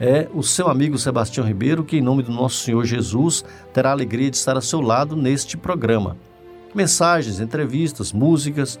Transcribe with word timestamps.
é 0.00 0.28
o 0.34 0.42
seu 0.42 0.68
amigo 0.68 0.98
Sebastião 0.98 1.46
Ribeiro, 1.46 1.84
que, 1.84 1.96
em 1.96 2.02
nome 2.02 2.22
do 2.22 2.32
nosso 2.32 2.56
Senhor 2.56 2.84
Jesus, 2.84 3.44
terá 3.72 3.90
a 3.90 3.92
alegria 3.92 4.30
de 4.30 4.36
estar 4.36 4.56
a 4.56 4.60
seu 4.60 4.80
lado 4.80 5.16
neste 5.16 5.56
programa. 5.56 6.16
Mensagens, 6.74 7.40
entrevistas, 7.40 8.12
músicas. 8.12 8.78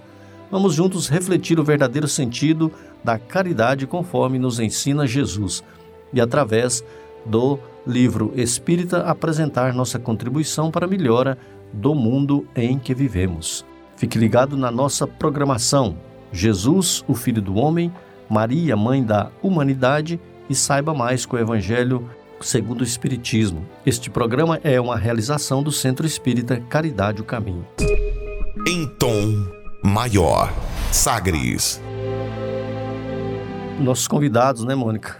Vamos 0.50 0.74
juntos 0.74 1.08
refletir 1.08 1.58
o 1.58 1.64
verdadeiro 1.64 2.06
sentido 2.06 2.70
da 3.02 3.18
caridade 3.18 3.86
conforme 3.86 4.38
nos 4.38 4.60
ensina 4.60 5.06
Jesus 5.06 5.64
e 6.12 6.20
através 6.20 6.84
do 7.24 7.58
livro 7.86 8.32
Espírita 8.36 9.02
apresentar 9.02 9.72
nossa 9.72 9.98
contribuição 9.98 10.70
para 10.70 10.86
a 10.86 10.88
melhora 10.88 11.38
do 11.72 11.94
mundo 11.94 12.46
em 12.54 12.78
que 12.78 12.94
vivemos. 12.94 13.64
Fique 13.96 14.18
ligado 14.18 14.56
na 14.56 14.70
nossa 14.70 15.06
programação. 15.06 15.96
Jesus, 16.30 17.02
o 17.08 17.14
Filho 17.14 17.40
do 17.40 17.56
Homem, 17.56 17.92
Maria, 18.28 18.76
Mãe 18.76 19.02
da 19.02 19.30
Humanidade 19.42 20.20
e 20.48 20.54
saiba 20.54 20.94
mais 20.94 21.26
com 21.26 21.36
o 21.36 21.38
Evangelho 21.38 22.08
segundo 22.40 22.80
o 22.80 22.84
Espiritismo. 22.84 23.66
Este 23.84 24.10
programa 24.10 24.60
é 24.62 24.80
uma 24.80 24.96
realização 24.96 25.62
do 25.62 25.72
Centro 25.72 26.06
Espírita 26.06 26.60
Caridade 26.60 27.20
o 27.20 27.24
Caminho. 27.24 27.66
Em 28.68 28.86
tom 28.98 29.46
maior, 29.82 30.52
Sagres. 30.92 31.80
Nossos 33.80 34.08
convidados, 34.08 34.64
né, 34.64 34.74
Mônica? 34.74 35.16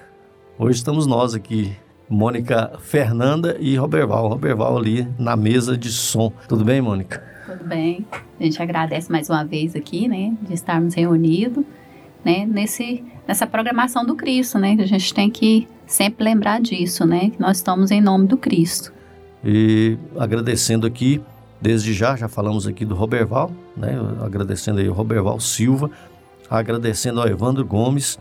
Hoje 0.58 0.78
estamos 0.78 1.06
nós 1.06 1.34
aqui, 1.34 1.76
Mônica 2.08 2.72
Fernanda 2.80 3.56
e 3.60 3.76
Roberval. 3.76 4.28
Roberval 4.28 4.78
ali 4.78 5.06
na 5.18 5.36
mesa 5.36 5.76
de 5.76 5.90
som. 5.90 6.32
Tudo 6.48 6.64
bem, 6.64 6.80
Mônica? 6.80 7.22
Tudo 7.46 7.64
bem. 7.64 8.06
A 8.40 8.42
gente 8.42 8.60
agradece 8.60 9.10
mais 9.10 9.28
uma 9.28 9.44
vez 9.44 9.76
aqui, 9.76 10.08
né, 10.08 10.34
de 10.42 10.54
estarmos 10.54 10.94
reunidos, 10.94 11.64
né, 12.26 12.44
nesse, 12.44 13.04
nessa 13.28 13.46
programação 13.46 14.04
do 14.04 14.16
Cristo, 14.16 14.58
né, 14.58 14.76
a 14.80 14.84
gente 14.84 15.14
tem 15.14 15.30
que 15.30 15.68
sempre 15.86 16.24
lembrar 16.24 16.60
disso, 16.60 17.06
né, 17.06 17.30
que 17.30 17.40
nós 17.40 17.58
estamos 17.58 17.92
em 17.92 18.00
nome 18.00 18.26
do 18.26 18.36
Cristo. 18.36 18.92
E 19.44 19.96
agradecendo 20.18 20.88
aqui, 20.88 21.22
desde 21.62 21.94
já, 21.94 22.16
já 22.16 22.26
falamos 22.26 22.66
aqui 22.66 22.84
do 22.84 22.96
Roberval, 22.96 23.52
né, 23.76 23.96
agradecendo 24.24 24.80
aí 24.80 24.88
o 24.88 24.92
Roberval 24.92 25.38
Silva, 25.38 25.88
agradecendo 26.50 27.20
ao 27.20 27.28
Evandro 27.28 27.64
Gomes, 27.64 28.18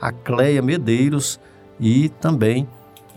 a 0.00 0.10
Cleia 0.10 0.62
Medeiros, 0.62 1.38
e 1.78 2.08
também 2.08 2.66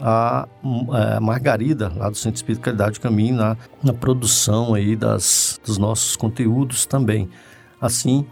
a, 0.01 0.49
a, 0.91 1.19
Margarida, 1.21 1.93
lá 1.95 2.09
do 2.09 2.17
Centro 2.17 2.43
do 2.43 2.99
Caminho, 2.99 3.37
na, 3.37 3.55
na 3.81 3.93
produção 3.93 4.73
aí 4.73 4.97
das, 4.97 5.61
dos 5.65 5.77
nossos 5.77 6.17
conteúdos 6.17 6.85
também. 6.85 7.29
Assim, 7.79 8.25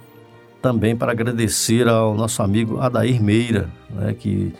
também 0.63 0.95
para 0.95 1.11
agradecer 1.11 1.89
ao 1.89 2.15
nosso 2.15 2.41
amigo 2.41 2.79
Adair 2.79 3.21
Meira, 3.21 3.69
né, 3.89 4.13
que 4.13 4.53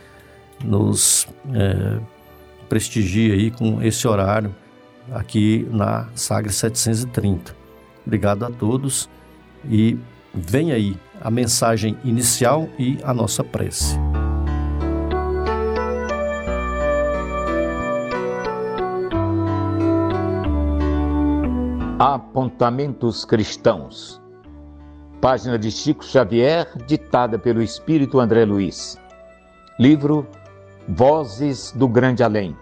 nos 0.62 1.26
é, 1.54 1.98
prestigia 2.68 3.34
aí 3.34 3.50
com 3.50 3.82
esse 3.82 4.06
horário 4.06 4.54
aqui 5.14 5.66
na 5.72 6.09
Sagre 6.14 6.52
730. 6.52 7.56
Obrigado 8.06 8.44
a 8.44 8.52
todos 8.52 9.09
e 9.70 9.98
vem 10.34 10.74
aí 10.74 10.97
a 11.22 11.31
mensagem 11.31 11.97
inicial 12.03 12.68
e 12.78 12.97
a 13.02 13.13
nossa 13.13 13.42
prece. 13.42 13.97
Apontamentos 21.97 23.24
Cristãos. 23.24 24.22
Página 25.23 25.57
de 25.57 25.72
Chico 25.72 26.03
Xavier, 26.03 26.67
ditada 26.85 27.39
pelo 27.39 27.61
Espírito 27.61 28.19
André 28.19 28.44
Luiz. 28.44 29.00
Livro 29.79 30.28
Vozes 30.85 31.72
do 31.72 31.88
Grande 31.88 32.22
Além. 32.22 32.53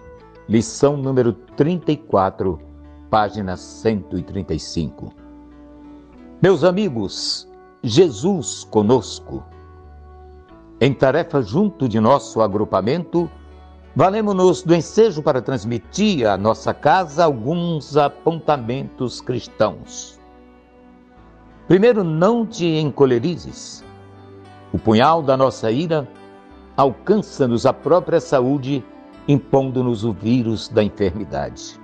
Lição 0.47 0.95
número 0.95 1.33
34, 1.33 2.61
página 3.09 3.57
135. 3.57 5.11
Meus 6.39 6.63
amigos, 6.63 7.49
Jesus 7.81 8.63
conosco. 8.65 9.43
Em 10.79 10.93
tarefa 10.93 11.41
junto 11.41 11.89
de 11.89 11.99
nosso 11.99 12.41
agrupamento, 12.41 13.27
Valemos-nos 13.95 14.61
do 14.61 14.75
ensejo 14.75 15.23
para 15.23 15.41
transmitir 15.41 16.27
à 16.27 16.37
nossa 16.37 16.75
casa 16.75 17.25
alguns 17.25 17.97
apontamentos 17.97 19.19
cristãos. 19.19 20.20
Primeiro, 21.71 22.03
não 22.03 22.45
te 22.45 22.65
encolerizes. 22.65 23.81
O 24.73 24.77
punhal 24.77 25.23
da 25.23 25.37
nossa 25.37 25.71
ira 25.71 26.05
alcança-nos 26.75 27.65
a 27.65 27.71
própria 27.71 28.19
saúde, 28.19 28.83
impondo-nos 29.25 30.03
o 30.03 30.11
vírus 30.11 30.67
da 30.67 30.83
enfermidade. 30.83 31.79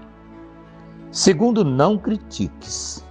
Segundo, 1.09 1.63
não 1.63 1.97
critiques. 1.97 3.01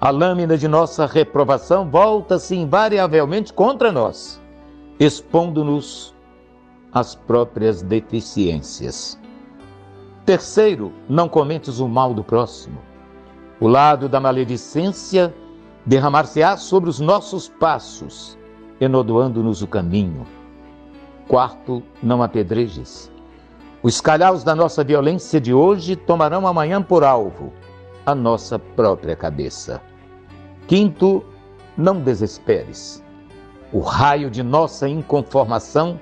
A 0.00 0.08
lâmina 0.08 0.56
de 0.56 0.66
nossa 0.66 1.04
reprovação 1.04 1.90
volta-se 1.90 2.56
invariavelmente 2.56 3.52
contra 3.52 3.92
nós, 3.92 4.40
expondo-nos 4.98 6.14
as 6.94 7.14
próprias 7.14 7.82
deficiências. 7.82 9.20
Terceiro, 10.24 10.94
não 11.10 11.28
comentes 11.28 11.78
o 11.78 11.86
mal 11.86 12.14
do 12.14 12.24
próximo. 12.24 12.78
O 13.60 13.68
lado 13.68 14.08
da 14.08 14.18
maledicência 14.18 15.34
derramar-se-á 15.86 16.56
sobre 16.56 16.90
os 16.90 16.98
nossos 16.98 17.48
passos, 17.48 18.36
enodoando-nos 18.80 19.62
o 19.62 19.68
caminho. 19.68 20.26
Quarto, 21.28 21.82
não 22.02 22.22
apedrejes. 22.22 23.10
Os 23.82 24.00
calhaus 24.00 24.42
da 24.42 24.54
nossa 24.54 24.82
violência 24.82 25.40
de 25.40 25.54
hoje 25.54 25.94
tomarão 25.94 26.46
amanhã 26.46 26.82
por 26.82 27.04
alvo 27.04 27.52
a 28.04 28.14
nossa 28.14 28.58
própria 28.58 29.14
cabeça. 29.14 29.80
Quinto, 30.66 31.24
não 31.76 32.00
desesperes. 32.00 33.04
O 33.72 33.80
raio 33.80 34.28
de 34.30 34.42
nossa 34.42 34.88
inconformação 34.88 36.00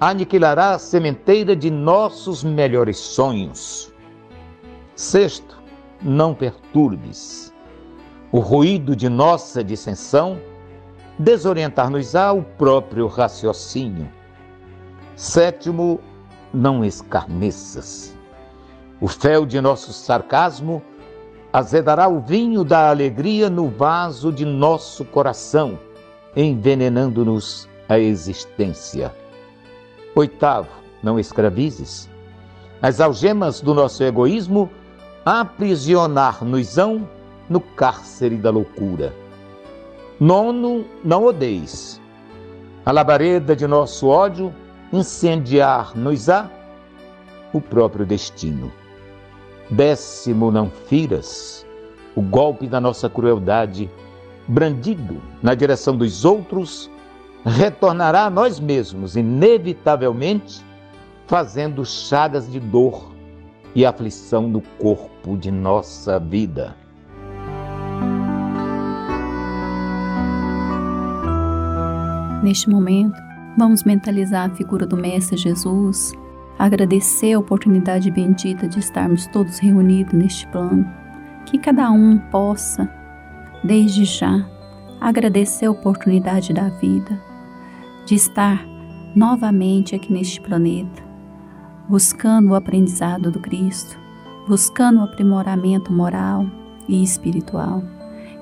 aniquilará 0.00 0.72
a 0.72 0.78
sementeira 0.78 1.56
de 1.56 1.70
nossos 1.70 2.44
melhores 2.44 2.98
sonhos. 2.98 3.92
Sexto, 4.94 5.62
não 6.02 6.34
perturbes. 6.34 7.53
O 8.34 8.40
ruído 8.40 8.96
de 8.96 9.08
nossa 9.08 9.62
dissensão 9.62 10.40
desorientar-nos-á 11.16 12.32
o 12.32 12.42
próprio 12.42 13.06
raciocínio. 13.06 14.10
Sétimo, 15.14 16.00
não 16.52 16.84
escarneças. 16.84 18.12
O 19.00 19.06
fel 19.06 19.46
de 19.46 19.60
nosso 19.60 19.92
sarcasmo 19.92 20.82
azedará 21.52 22.08
o 22.08 22.18
vinho 22.18 22.64
da 22.64 22.90
alegria 22.90 23.48
no 23.48 23.68
vaso 23.68 24.32
de 24.32 24.44
nosso 24.44 25.04
coração, 25.04 25.78
envenenando-nos 26.34 27.68
a 27.88 28.00
existência. 28.00 29.14
Oitavo, 30.12 30.70
não 31.00 31.20
escravizes. 31.20 32.10
As 32.82 33.00
algemas 33.00 33.60
do 33.60 33.72
nosso 33.72 34.02
egoísmo 34.02 34.68
aprisionar-nos-ão 35.24 37.08
no 37.48 37.60
cárcere 37.60 38.36
da 38.36 38.50
loucura. 38.50 39.14
Nono, 40.18 40.84
não 41.04 41.24
odeis. 41.24 42.00
A 42.86 42.92
labareda 42.92 43.56
de 43.56 43.66
nosso 43.66 44.08
ódio 44.08 44.54
incendiar-nos-á 44.92 46.50
o 47.52 47.60
próprio 47.60 48.04
destino. 48.06 48.70
Décimo, 49.70 50.50
não 50.50 50.70
firas. 50.70 51.66
O 52.14 52.22
golpe 52.22 52.66
da 52.66 52.80
nossa 52.80 53.08
crueldade, 53.08 53.90
brandido 54.46 55.20
na 55.42 55.54
direção 55.54 55.96
dos 55.96 56.24
outros, 56.24 56.90
retornará 57.44 58.26
a 58.26 58.30
nós 58.30 58.60
mesmos, 58.60 59.16
inevitavelmente, 59.16 60.62
fazendo 61.26 61.84
chagas 61.84 62.50
de 62.50 62.60
dor 62.60 63.12
e 63.74 63.84
aflição 63.84 64.46
no 64.46 64.60
corpo 64.78 65.36
de 65.36 65.50
nossa 65.50 66.20
vida. 66.20 66.76
Neste 72.44 72.68
momento, 72.68 73.18
vamos 73.56 73.84
mentalizar 73.84 74.50
a 74.50 74.54
figura 74.54 74.86
do 74.86 74.98
Mestre 74.98 75.34
Jesus, 75.34 76.12
agradecer 76.58 77.32
a 77.32 77.38
oportunidade 77.38 78.10
bendita 78.10 78.68
de 78.68 78.80
estarmos 78.80 79.26
todos 79.28 79.58
reunidos 79.58 80.12
neste 80.12 80.46
plano. 80.48 80.86
Que 81.46 81.56
cada 81.56 81.90
um 81.90 82.18
possa, 82.30 82.86
desde 83.64 84.04
já, 84.04 84.46
agradecer 85.00 85.64
a 85.64 85.70
oportunidade 85.70 86.52
da 86.52 86.68
vida, 86.68 87.18
de 88.04 88.14
estar 88.14 88.62
novamente 89.16 89.94
aqui 89.94 90.12
neste 90.12 90.38
planeta, 90.38 91.02
buscando 91.88 92.50
o 92.50 92.54
aprendizado 92.54 93.30
do 93.30 93.40
Cristo, 93.40 93.98
buscando 94.46 95.00
o 95.00 95.04
aprimoramento 95.04 95.90
moral 95.90 96.44
e 96.86 97.02
espiritual. 97.02 97.82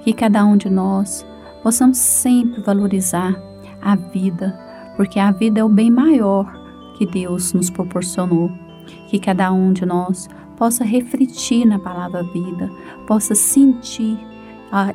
Que 0.02 0.12
cada 0.12 0.44
um 0.44 0.56
de 0.56 0.68
nós 0.68 1.24
possamos 1.62 1.98
sempre 1.98 2.60
valorizar 2.62 3.51
a 3.82 3.96
vida, 3.96 4.58
porque 4.96 5.18
a 5.18 5.30
vida 5.30 5.60
é 5.60 5.64
o 5.64 5.68
bem 5.68 5.90
maior 5.90 6.50
que 6.96 7.06
Deus 7.06 7.52
nos 7.52 7.70
proporcionou. 7.70 8.50
Que 9.08 9.18
cada 9.18 9.52
um 9.52 9.72
de 9.72 9.86
nós 9.86 10.28
possa 10.56 10.84
refletir 10.84 11.64
na 11.64 11.78
palavra 11.78 12.22
vida, 12.22 12.70
possa 13.06 13.34
sentir 13.34 14.18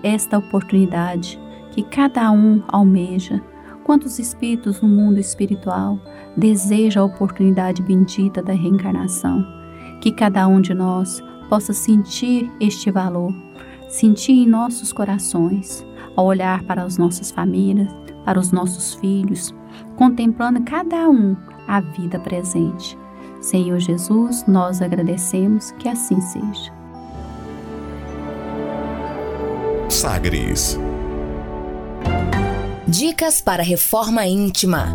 esta 0.04 0.38
oportunidade 0.38 1.40
que 1.72 1.84
cada 1.84 2.32
um 2.32 2.64
almeja. 2.68 3.42
Quantos 3.84 4.20
espíritos 4.20 4.82
no 4.82 4.90
mundo 4.90 5.20
espiritual 5.20 6.00
desejam 6.36 7.04
a 7.04 7.06
oportunidade 7.06 7.82
bendita 7.82 8.42
da 8.42 8.54
reencarnação? 8.54 9.46
Que 10.02 10.12
cada 10.12 10.48
um 10.48 10.60
de 10.60 10.74
nós 10.74 11.24
possa 11.48 11.74
sentir 11.74 12.52
este 12.60 12.92
valor, 12.92 13.34
sentir 13.88 14.34
em 14.34 14.48
nossos 14.48 14.92
corações, 14.92 15.86
ao 16.16 16.26
olhar 16.26 16.64
para 16.64 16.84
as 16.84 16.98
nossas 16.98 17.32
famílias, 17.32 17.94
para 18.28 18.42
os 18.42 18.52
nossos 18.52 18.94
filhos, 18.96 19.56
contemplando 19.96 20.62
cada 20.66 21.10
um 21.10 21.34
a 21.66 21.80
vida 21.80 22.20
presente. 22.20 22.98
Senhor 23.40 23.80
Jesus, 23.80 24.44
nós 24.46 24.82
agradecemos 24.82 25.72
que 25.80 25.88
assim 25.88 26.20
seja. 26.20 26.74
Sagres. 29.88 30.78
Dicas 32.86 33.40
para 33.40 33.64
reforma 33.64 34.28
íntima. 34.28 34.90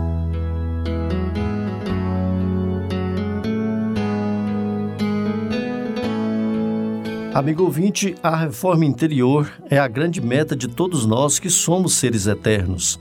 Amigo 7.33 7.65
ouvinte, 7.65 8.15
a 8.23 8.37
reforma 8.37 8.85
interior 8.85 9.51
é 9.71 9.79
a 9.79 9.89
grande 9.89 10.21
meta 10.21 10.55
de 10.55 10.69
todos 10.69 11.07
nós 11.07 11.39
que 11.39 11.49
somos 11.49 11.95
seres 11.95 12.27
eternos. 12.27 13.01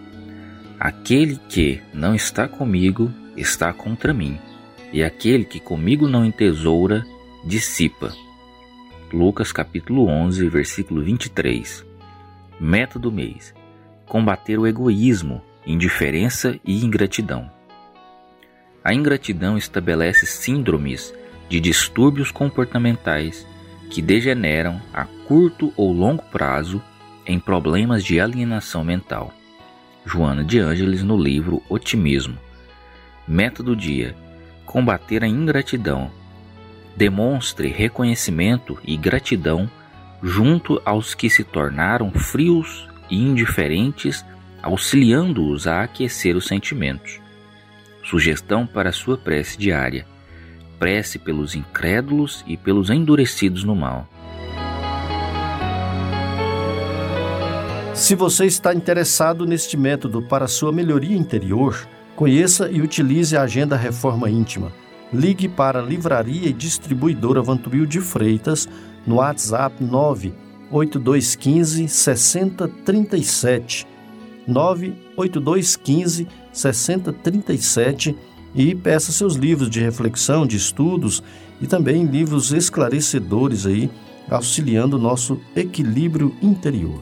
Aquele 0.83 1.39
que 1.47 1.79
não 1.93 2.15
está 2.15 2.47
comigo 2.47 3.13
está 3.37 3.71
contra 3.71 4.11
mim 4.11 4.39
e 4.91 5.03
aquele 5.03 5.45
que 5.45 5.59
comigo 5.59 6.07
não 6.07 6.25
entesoura, 6.25 7.05
dissipa. 7.45 8.11
Lucas 9.13 9.51
capítulo 9.51 10.07
11, 10.07 10.49
versículo 10.49 11.03
23. 11.03 11.85
Meta 12.59 12.97
do 12.97 13.11
mês: 13.11 13.53
combater 14.07 14.57
o 14.57 14.65
egoísmo, 14.65 15.43
indiferença 15.67 16.59
e 16.65 16.83
ingratidão. 16.83 17.47
A 18.83 18.91
ingratidão 18.91 19.59
estabelece 19.59 20.25
síndromes 20.25 21.13
de 21.47 21.59
distúrbios 21.59 22.31
comportamentais 22.31 23.45
que 23.91 24.01
degeneram 24.01 24.81
a 24.91 25.05
curto 25.27 25.71
ou 25.77 25.93
longo 25.93 26.23
prazo 26.31 26.81
em 27.23 27.39
problemas 27.39 28.03
de 28.03 28.19
alienação 28.19 28.83
mental. 28.83 29.31
Joana 30.05 30.43
de 30.43 30.59
Ângeles 30.59 31.03
no 31.03 31.15
livro 31.15 31.61
Otimismo. 31.69 32.37
Meta 33.27 33.61
do 33.61 33.75
dia: 33.75 34.15
combater 34.65 35.23
a 35.23 35.27
ingratidão. 35.27 36.09
Demonstre 36.95 37.67
reconhecimento 37.67 38.79
e 38.83 38.97
gratidão 38.97 39.69
junto 40.21 40.81
aos 40.83 41.13
que 41.13 41.29
se 41.29 41.43
tornaram 41.43 42.11
frios 42.11 42.87
e 43.09 43.17
indiferentes, 43.17 44.25
auxiliando-os 44.61 45.67
a 45.67 45.83
aquecer 45.83 46.35
os 46.35 46.45
sentimentos. 46.47 47.19
Sugestão 48.03 48.65
para 48.65 48.91
sua 48.91 49.17
prece 49.17 49.57
diária: 49.57 50.05
prece 50.79 51.19
pelos 51.19 51.55
incrédulos 51.55 52.43
e 52.47 52.57
pelos 52.57 52.89
endurecidos 52.89 53.63
no 53.63 53.75
mal. 53.75 54.07
Se 57.93 58.15
você 58.15 58.45
está 58.45 58.73
interessado 58.73 59.45
neste 59.45 59.77
método 59.77 60.21
para 60.21 60.47
sua 60.47 60.71
melhoria 60.71 61.15
interior, 61.15 61.87
Conheça 62.21 62.69
e 62.69 62.81
utilize 62.81 63.35
a 63.35 63.41
Agenda 63.41 63.75
Reforma 63.75 64.29
Íntima. 64.29 64.71
Ligue 65.11 65.49
para 65.49 65.79
a 65.79 65.83
Livraria 65.83 66.49
e 66.49 66.53
Distribuidora 66.53 67.41
Vantuil 67.41 67.87
de 67.87 67.99
Freitas 67.99 68.69
no 69.07 69.15
WhatsApp 69.15 69.83
98215 69.83 71.87
6037. 71.87 73.87
98215 74.47 76.27
6037 76.53 78.15
e 78.53 78.75
peça 78.75 79.11
seus 79.11 79.35
livros 79.35 79.67
de 79.67 79.79
reflexão, 79.79 80.45
de 80.45 80.57
estudos 80.57 81.23
e 81.59 81.65
também 81.65 82.05
livros 82.05 82.51
esclarecedores 82.51 83.65
aí, 83.65 83.89
auxiliando 84.29 84.97
o 84.97 85.01
nosso 85.01 85.41
equilíbrio 85.55 86.35
interior. 86.41 87.01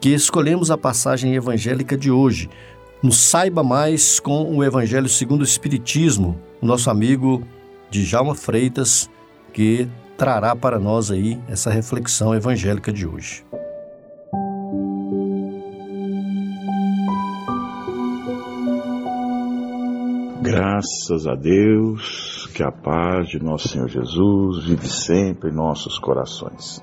que 0.00 0.10
escolhemos 0.10 0.70
a 0.70 0.78
passagem 0.78 1.34
evangélica 1.34 1.96
de 1.96 2.10
hoje, 2.10 2.48
nos 3.02 3.18
saiba 3.18 3.62
mais 3.62 4.18
com 4.18 4.56
o 4.56 4.64
Evangelho 4.64 5.08
segundo 5.08 5.42
o 5.42 5.44
Espiritismo, 5.44 6.40
o 6.60 6.66
nosso 6.66 6.90
amigo 6.90 7.42
Djalma 7.90 8.34
Freitas, 8.34 9.10
que 9.52 9.88
trará 10.16 10.56
para 10.56 10.78
nós 10.78 11.10
aí 11.10 11.38
essa 11.48 11.70
reflexão 11.70 12.34
evangélica 12.34 12.92
de 12.92 13.06
hoje. 13.06 13.44
Graças 20.40 21.26
a 21.26 21.34
Deus, 21.34 22.48
que 22.54 22.62
a 22.62 22.70
paz 22.70 23.28
de 23.28 23.42
nosso 23.42 23.68
Senhor 23.68 23.88
Jesus 23.88 24.64
vive 24.64 24.88
sempre 24.88 25.50
em 25.50 25.52
nossos 25.52 25.98
corações. 25.98 26.80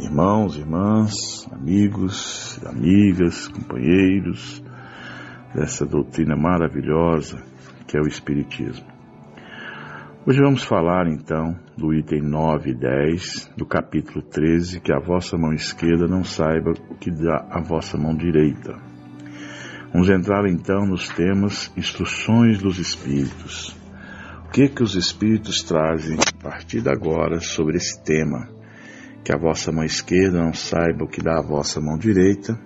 Irmãos, 0.00 0.56
irmãs, 0.56 1.48
amigos, 1.50 2.60
amigas, 2.64 3.48
companheiros, 3.48 4.62
dessa 5.52 5.84
doutrina 5.84 6.36
maravilhosa 6.36 7.42
que 7.84 7.96
é 7.96 8.00
o 8.00 8.06
Espiritismo. 8.06 8.86
Hoje 10.24 10.40
vamos 10.40 10.62
falar 10.62 11.08
então 11.08 11.58
do 11.76 11.92
item 11.92 12.22
9 12.22 12.70
e 12.70 12.74
10 12.74 13.50
do 13.56 13.66
capítulo 13.66 14.22
13, 14.22 14.78
que 14.80 14.92
a 14.92 15.00
vossa 15.00 15.36
mão 15.36 15.52
esquerda 15.52 16.06
não 16.06 16.22
saiba 16.22 16.70
o 16.90 16.94
que 16.94 17.10
dá 17.10 17.48
a 17.50 17.60
vossa 17.60 17.98
mão 17.98 18.14
direita. 18.14 18.78
Vamos 19.92 20.08
entrar 20.10 20.46
então 20.46 20.86
nos 20.86 21.08
temas 21.08 21.72
instruções 21.76 22.62
dos 22.62 22.78
Espíritos. 22.78 23.74
O 24.46 24.50
que 24.50 24.68
que 24.68 24.82
os 24.82 24.94
Espíritos 24.94 25.62
trazem 25.64 26.18
a 26.18 26.42
partir 26.42 26.82
de 26.82 26.88
agora 26.88 27.40
sobre 27.40 27.78
esse 27.78 28.00
tema? 28.04 28.57
Que 29.28 29.34
a 29.34 29.36
vossa 29.36 29.70
mão 29.70 29.84
esquerda 29.84 30.42
não 30.42 30.54
saiba 30.54 31.04
o 31.04 31.06
que 31.06 31.20
dá 31.20 31.36
a 31.36 31.42
vossa 31.42 31.82
mão 31.82 31.98
direita 31.98 32.58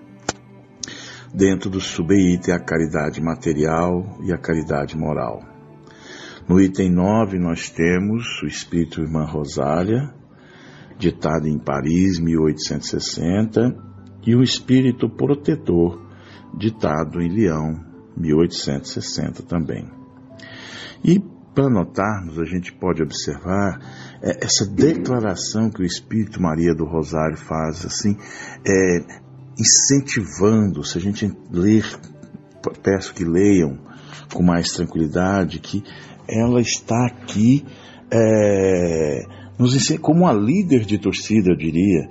dentro 1.34 1.68
do 1.68 1.80
subitem 1.80 2.54
a 2.54 2.60
caridade 2.60 3.20
material 3.20 4.20
e 4.22 4.32
a 4.32 4.38
caridade 4.38 4.96
moral. 4.96 5.42
No 6.48 6.60
item 6.60 6.88
9 6.88 7.36
nós 7.40 7.68
temos 7.68 8.40
o 8.44 8.46
Espírito 8.46 9.00
Irmã 9.00 9.24
Rosália, 9.24 10.14
ditado 10.96 11.48
em 11.48 11.58
Paris, 11.58 12.20
1860, 12.20 13.76
e 14.24 14.36
o 14.36 14.40
Espírito 14.40 15.10
Protetor, 15.10 16.00
ditado 16.56 17.20
em 17.20 17.28
Leão, 17.28 17.84
1860 18.16 19.42
também. 19.42 19.90
E 21.04 21.20
para 21.54 21.68
notarmos, 21.68 22.38
a 22.38 22.44
gente 22.44 22.72
pode 22.72 23.02
observar 23.02 23.78
é, 24.22 24.44
essa 24.44 24.66
declaração 24.66 25.70
que 25.70 25.82
o 25.82 25.86
Espírito 25.86 26.40
Maria 26.40 26.74
do 26.74 26.84
Rosário 26.84 27.36
faz, 27.36 27.84
assim, 27.84 28.16
é, 28.66 29.04
incentivando, 29.58 30.82
se 30.82 30.98
a 30.98 31.00
gente 31.00 31.30
ler, 31.50 31.84
peço 32.82 33.14
que 33.14 33.24
leiam 33.24 33.78
com 34.32 34.42
mais 34.42 34.72
tranquilidade, 34.72 35.58
que 35.58 35.84
ela 36.28 36.60
está 36.60 37.06
aqui 37.06 37.64
é, 38.10 39.26
nos, 39.58 39.88
como 39.98 40.24
uma 40.24 40.32
líder 40.32 40.84
de 40.84 40.98
torcida, 40.98 41.50
eu 41.50 41.56
diria, 41.56 42.08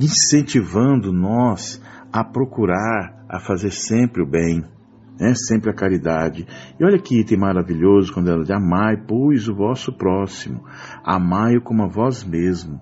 incentivando 0.00 1.12
nós 1.12 1.80
a 2.12 2.22
procurar, 2.24 3.24
a 3.28 3.40
fazer 3.40 3.72
sempre 3.72 4.22
o 4.22 4.26
bem, 4.26 4.64
né? 5.18 5.34
sempre 5.34 5.70
a 5.70 5.74
caridade. 5.74 6.46
E 6.78 6.84
olha 6.84 6.98
que 6.98 7.20
item 7.20 7.38
maravilhoso 7.38 8.12
quando 8.12 8.30
ela 8.30 8.42
diz: 8.42 8.50
Amai, 8.50 8.96
pois, 8.96 9.48
o 9.48 9.54
vosso 9.54 9.92
próximo, 9.92 10.64
amai-o 11.04 11.62
como 11.62 11.82
a 11.82 11.88
vós 11.88 12.24
mesmo. 12.24 12.80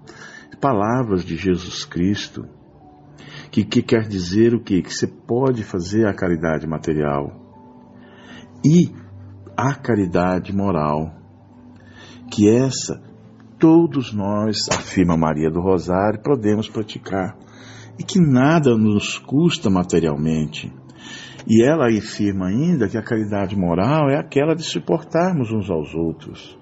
Palavras 0.60 1.24
de 1.24 1.36
Jesus 1.36 1.84
Cristo, 1.84 2.46
que, 3.52 3.64
que 3.64 3.82
quer 3.82 4.08
dizer 4.08 4.54
o 4.54 4.60
quê? 4.60 4.80
Que 4.80 4.92
você 4.92 5.06
pode 5.06 5.62
fazer 5.62 6.06
a 6.06 6.14
caridade 6.14 6.66
material 6.66 7.38
e 8.64 8.90
a 9.54 9.74
caridade 9.74 10.56
moral, 10.56 11.12
que 12.30 12.48
essa 12.48 13.02
todos 13.58 14.12
nós, 14.12 14.68
afirma 14.70 15.18
Maria 15.18 15.50
do 15.50 15.60
Rosário, 15.60 16.22
podemos 16.22 16.68
praticar 16.68 17.36
e 17.98 18.02
que 18.02 18.18
nada 18.18 18.76
nos 18.76 19.18
custa 19.18 19.68
materialmente. 19.68 20.72
E 21.46 21.62
ela 21.62 21.88
afirma 21.88 22.48
ainda 22.48 22.88
que 22.88 22.96
a 22.96 23.02
caridade 23.02 23.56
moral 23.56 24.08
é 24.08 24.16
aquela 24.16 24.54
de 24.54 24.62
suportarmos 24.62 25.50
uns 25.50 25.70
aos 25.70 25.94
outros. 25.94 26.56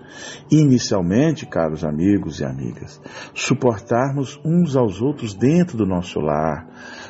Inicialmente, 0.51 1.47
caros 1.47 1.85
amigos 1.85 2.41
e 2.41 2.45
amigas, 2.45 3.01
suportarmos 3.33 4.41
uns 4.45 4.77
aos 4.77 5.01
outros 5.01 5.35
dentro 5.35 5.77
do 5.77 5.87
nosso 5.87 6.19
lar, 6.19 6.67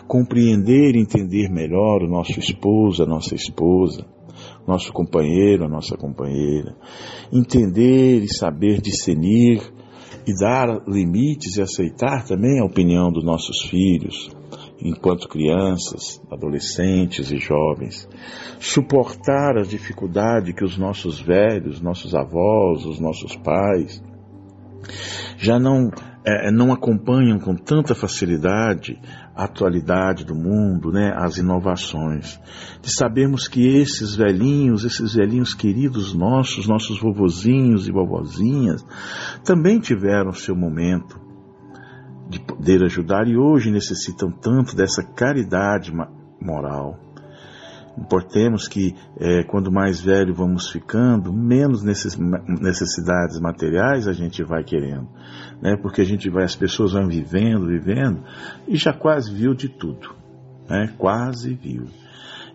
compreender 0.07 0.95
e 0.95 1.00
entender 1.00 1.49
melhor 1.49 2.03
o 2.03 2.09
nosso 2.09 2.39
esposo, 2.39 3.03
a 3.03 3.07
nossa 3.07 3.35
esposa, 3.35 4.05
nosso 4.67 4.93
companheiro, 4.93 5.65
a 5.65 5.69
nossa 5.69 5.97
companheira, 5.97 6.77
entender 7.33 8.23
e 8.23 8.29
saber 8.29 8.81
discernir 8.81 9.62
e 10.27 10.35
dar 10.35 10.83
limites 10.87 11.57
e 11.57 11.62
aceitar 11.62 12.25
também 12.25 12.61
a 12.61 12.65
opinião 12.65 13.11
dos 13.11 13.25
nossos 13.25 13.62
filhos, 13.62 14.31
enquanto 14.83 15.29
crianças, 15.29 16.23
adolescentes 16.31 17.31
e 17.31 17.39
jovens, 17.39 18.09
suportar 18.59 19.57
as 19.59 19.69
dificuldades 19.69 20.55
que 20.55 20.65
os 20.65 20.79
nossos 20.79 21.21
velhos, 21.21 21.81
nossos 21.81 22.15
avós, 22.15 22.85
os 22.87 22.99
nossos 23.01 23.37
pais 23.37 24.03
já 25.37 25.59
não 25.59 25.91
é, 26.25 26.51
não 26.51 26.71
acompanham 26.71 27.39
com 27.39 27.55
tanta 27.55 27.95
facilidade 27.95 29.01
a 29.35 29.45
atualidade 29.45 30.25
do 30.25 30.35
mundo, 30.35 30.93
né, 30.93 31.15
as 31.17 31.39
inovações. 31.39 32.39
De 32.83 32.93
sabermos 32.93 33.49
que 33.49 33.67
esses 33.67 34.15
velhinhos, 34.15 34.85
esses 34.85 35.15
velhinhos 35.15 35.55
queridos 35.55 36.13
nossos, 36.15 36.69
nossos 36.69 37.01
vovozinhos 37.01 37.89
e 37.89 37.93
vovozinhas, 37.93 38.85
também 39.45 39.81
tiveram 39.81 40.33
seu 40.33 40.55
momento 40.55 41.30
de 42.31 42.39
poder 42.41 42.85
ajudar 42.85 43.27
e 43.27 43.37
hoje 43.37 43.73
necessitam 43.73 44.31
tanto 44.31 44.77
dessa 44.77 45.03
caridade 45.03 45.93
moral. 46.41 46.97
Importemos 47.99 48.69
que 48.69 48.95
é, 49.19 49.43
quando 49.43 49.71
mais 49.71 50.01
velho 50.01 50.33
vamos 50.33 50.71
ficando, 50.71 51.33
menos 51.33 51.83
necessidades 51.83 53.41
materiais 53.41 54.07
a 54.07 54.13
gente 54.13 54.45
vai 54.45 54.63
querendo, 54.63 55.09
né? 55.61 55.77
Porque 55.77 56.01
a 56.01 56.05
gente 56.05 56.31
vai, 56.31 56.45
as 56.45 56.55
pessoas 56.55 56.93
vão 56.93 57.09
vivendo, 57.09 57.67
vivendo 57.67 58.23
e 58.69 58.77
já 58.77 58.93
quase 58.93 59.35
viu 59.35 59.55
de 59.55 59.69
tudo, 59.69 60.15
né? 60.69 60.95
Quase 60.97 61.53
viu. 61.53 61.87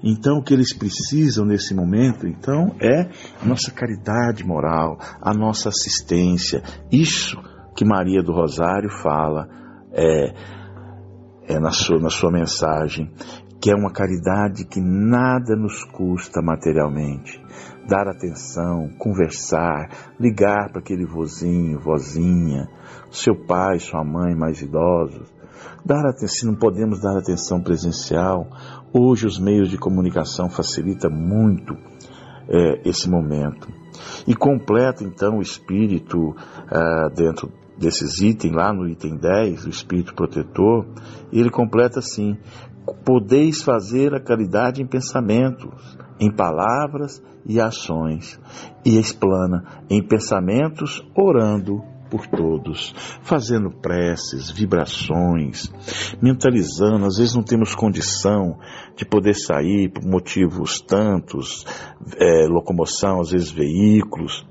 Então, 0.01 0.38
o 0.38 0.44
que 0.44 0.53
eles 0.53 0.74
precisam 0.74 1.46
nesse 1.46 1.75
momento, 1.75 2.25
então, 2.27 2.75
é 2.79 3.10
a 3.41 3.46
nossa 3.46 3.72
caridade 3.72 4.46
moral, 4.46 4.98
a 5.22 5.34
nossa 5.34 5.70
assistência. 5.70 6.63
Isso 6.91 7.38
que 7.75 7.84
Maria 7.84 8.24
do 8.24 8.32
Rosário 8.32 8.89
fala 8.89 9.64
é, 9.95 10.33
é 11.47 11.59
na, 11.59 11.71
sua, 11.71 11.99
na 11.99 12.09
sua 12.09 12.29
mensagem, 12.29 13.09
que 13.61 13.71
é 13.71 13.75
uma 13.75 13.91
caridade 13.91 14.65
que 14.65 14.81
nada 14.81 15.55
nos 15.55 15.83
custa 15.85 16.41
materialmente. 16.41 17.41
Dar 17.87 18.07
atenção, 18.07 18.89
conversar, 18.99 20.13
ligar 20.19 20.69
para 20.71 20.81
aquele 20.81 21.05
vozinho, 21.05 21.79
vozinha, 21.79 22.67
seu 23.09 23.35
pai, 23.35 23.79
sua 23.79 24.03
mãe 24.03 24.35
mais 24.35 24.61
idosos. 24.61 25.33
Dar 25.83 26.05
atenção, 26.05 26.27
se 26.27 26.45
não 26.45 26.55
podemos 26.55 26.99
dar 26.99 27.17
atenção 27.17 27.61
presencial, 27.61 28.47
hoje 28.93 29.25
os 29.25 29.39
meios 29.39 29.69
de 29.69 29.77
comunicação 29.77 30.49
facilitam 30.49 31.09
muito 31.09 31.75
é, 32.49 32.87
esse 32.87 33.09
momento. 33.09 33.67
E 34.27 34.35
completa 34.35 35.03
então 35.03 35.37
o 35.37 35.41
espírito 35.41 36.35
ah, 36.69 37.09
dentro 37.15 37.51
desses 37.77 38.22
itens, 38.22 38.53
lá 38.53 38.74
no 38.74 38.88
item 38.88 39.17
10, 39.17 39.65
o 39.65 39.70
espírito 39.70 40.13
protetor, 40.15 40.86
ele 41.32 41.50
completa 41.50 42.00
assim: 42.00 42.38
podeis 43.05 43.62
fazer 43.62 44.13
a 44.13 44.20
caridade 44.20 44.82
em 44.82 44.88
pensamentos, 44.88 45.98
em 46.20 46.32
palavras 46.32 47.22
e 47.46 47.60
ações, 47.60 48.39
e 48.84 48.98
explana 48.98 49.84
em 49.89 50.01
pensamentos, 50.01 51.05
orando 51.15 51.82
por 52.10 52.27
todos, 52.27 52.94
fazendo 53.24 53.70
preces, 53.70 54.50
vibrações, 54.50 55.72
mentalizando. 56.22 57.05
Às 57.05 57.17
vezes 57.17 57.36
não 57.36 57.44
temos 57.44 57.75
condição 57.75 58.58
de 58.96 59.05
poder 59.05 59.34
sair 59.34 59.89
por 59.89 60.03
motivos 60.05 60.79
tantos, 60.79 61.65
é, 62.17 62.48
locomoção, 62.48 63.20
às 63.20 63.32
vezes 63.32 63.51
veículos 63.51 64.46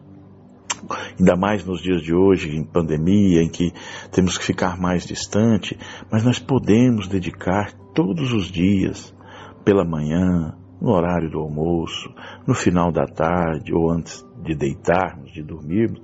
ainda 1.19 1.37
mais 1.37 1.65
nos 1.65 1.81
dias 1.81 2.03
de 2.03 2.15
hoje, 2.15 2.57
em 2.57 2.65
pandemia, 2.65 3.43
em 3.43 3.49
que 3.49 3.73
temos 4.11 4.39
que 4.39 4.45
ficar 4.45 4.79
mais 4.79 5.07
distante, 5.07 5.79
mas 6.11 6.25
nós 6.25 6.39
podemos 6.39 7.09
dedicar 7.09 7.73
todos 7.95 8.33
os 8.33 8.51
dias, 8.51 9.15
pela 9.65 9.85
manhã, 9.85 10.55
no 10.81 10.91
horário 10.91 11.31
do 11.31 11.39
almoço, 11.39 12.13
no 12.47 12.55
final 12.55 12.93
da 12.93 13.07
tarde 13.07 13.73
ou 13.73 13.91
antes 13.91 14.23
de 14.45 14.55
deitarmos, 14.55 15.33
de 15.33 15.43
dormirmos, 15.43 16.01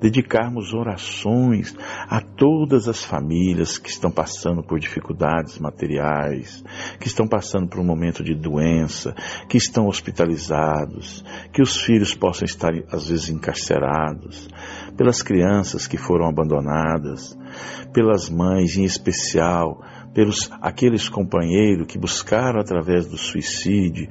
dedicarmos 0.00 0.72
orações 0.72 1.74
a 2.08 2.20
todas 2.20 2.88
as 2.88 3.02
famílias 3.02 3.78
que 3.78 3.90
estão 3.90 4.10
passando 4.10 4.62
por 4.62 4.78
dificuldades 4.78 5.58
materiais, 5.58 6.62
que 7.00 7.08
estão 7.08 7.26
passando 7.26 7.68
por 7.68 7.80
um 7.80 7.84
momento 7.84 8.22
de 8.22 8.34
doença, 8.34 9.14
que 9.48 9.56
estão 9.56 9.88
hospitalizados, 9.88 11.24
que 11.52 11.62
os 11.62 11.80
filhos 11.80 12.14
possam 12.14 12.44
estar 12.44 12.72
às 12.92 13.08
vezes 13.08 13.28
encarcerados, 13.28 14.48
pelas 14.96 15.22
crianças 15.22 15.86
que 15.86 15.96
foram 15.96 16.28
abandonadas, 16.28 17.36
pelas 17.92 18.28
mães 18.28 18.76
em 18.76 18.84
especial, 18.84 19.82
pelos 20.14 20.50
aqueles 20.60 21.08
companheiros 21.08 21.86
que 21.86 21.98
buscaram 21.98 22.60
através 22.60 23.06
do 23.06 23.16
suicídio, 23.16 24.08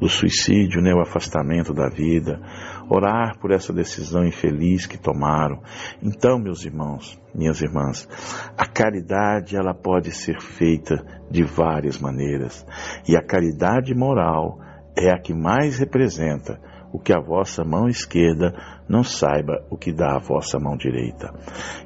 do 0.00 0.08
suicídio, 0.08 0.82
né, 0.82 0.92
o 0.92 1.00
afastamento 1.00 1.72
da 1.72 1.88
vida, 1.88 2.40
orar 2.88 3.38
por 3.38 3.50
essa 3.50 3.72
decisão 3.72 4.24
infeliz 4.24 4.86
que 4.86 4.98
tomaram. 4.98 5.62
Então, 6.02 6.38
meus 6.38 6.64
irmãos, 6.64 7.20
minhas 7.34 7.60
irmãs, 7.60 8.08
a 8.56 8.66
caridade 8.66 9.56
ela 9.56 9.74
pode 9.74 10.10
ser 10.12 10.40
feita 10.40 11.04
de 11.30 11.42
várias 11.42 11.98
maneiras, 11.98 12.66
e 13.08 13.16
a 13.16 13.22
caridade 13.22 13.94
moral 13.94 14.60
é 14.96 15.10
a 15.10 15.18
que 15.18 15.34
mais 15.34 15.78
representa 15.78 16.58
o 16.92 16.98
que 16.98 17.12
a 17.12 17.20
vossa 17.20 17.62
mão 17.62 17.88
esquerda 17.88 18.54
não 18.88 19.02
saiba 19.02 19.62
o 19.68 19.76
que 19.76 19.92
dá 19.92 20.16
a 20.16 20.18
vossa 20.18 20.58
mão 20.58 20.76
direita. 20.76 21.34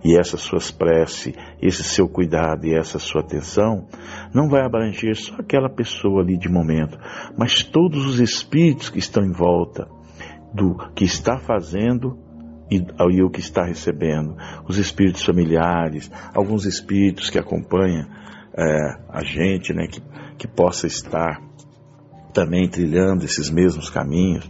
E 0.05 0.17
essas 0.17 0.41
suas 0.41 0.71
preces, 0.71 1.35
esse 1.61 1.83
seu 1.83 2.09
cuidado 2.09 2.67
e 2.67 2.77
essa 2.77 2.99
sua 2.99 3.23
atenção 3.23 3.89
não 4.33 4.49
vai 4.49 4.65
abranger 4.65 5.17
só 5.17 5.35
aquela 5.41 5.69
pessoa 5.69 6.23
ali 6.23 6.37
de 6.37 6.49
momento, 6.49 6.97
mas 7.37 7.65
todos 7.65 8.07
os 8.07 8.21
espíritos 8.21 8.89
que 8.89 9.01
estão 9.01 9.25
em 9.25 9.33
volta 9.33 9.89
do 10.55 10.77
que 10.95 11.05
está 11.05 11.39
fazendo 11.39 12.19
e, 12.71 12.77
e 12.79 13.23
o 13.23 13.31
que 13.31 13.41
está 13.41 13.65
recebendo. 13.65 14.37
Os 14.69 14.79
espíritos 14.79 15.23
familiares, 15.23 16.11
alguns 16.35 16.65
espíritos 16.65 17.31
que 17.31 17.39
acompanham 17.39 18.07
é, 18.57 18.99
a 19.09 19.23
gente, 19.25 19.73
né, 19.73 19.87
que, 19.87 20.03
que 20.39 20.49
possa 20.49 20.87
estar 20.87 21.41
também 22.33 22.69
trilhando 22.69 23.25
esses 23.25 23.51
mesmos 23.51 23.91
caminhos 23.91 24.49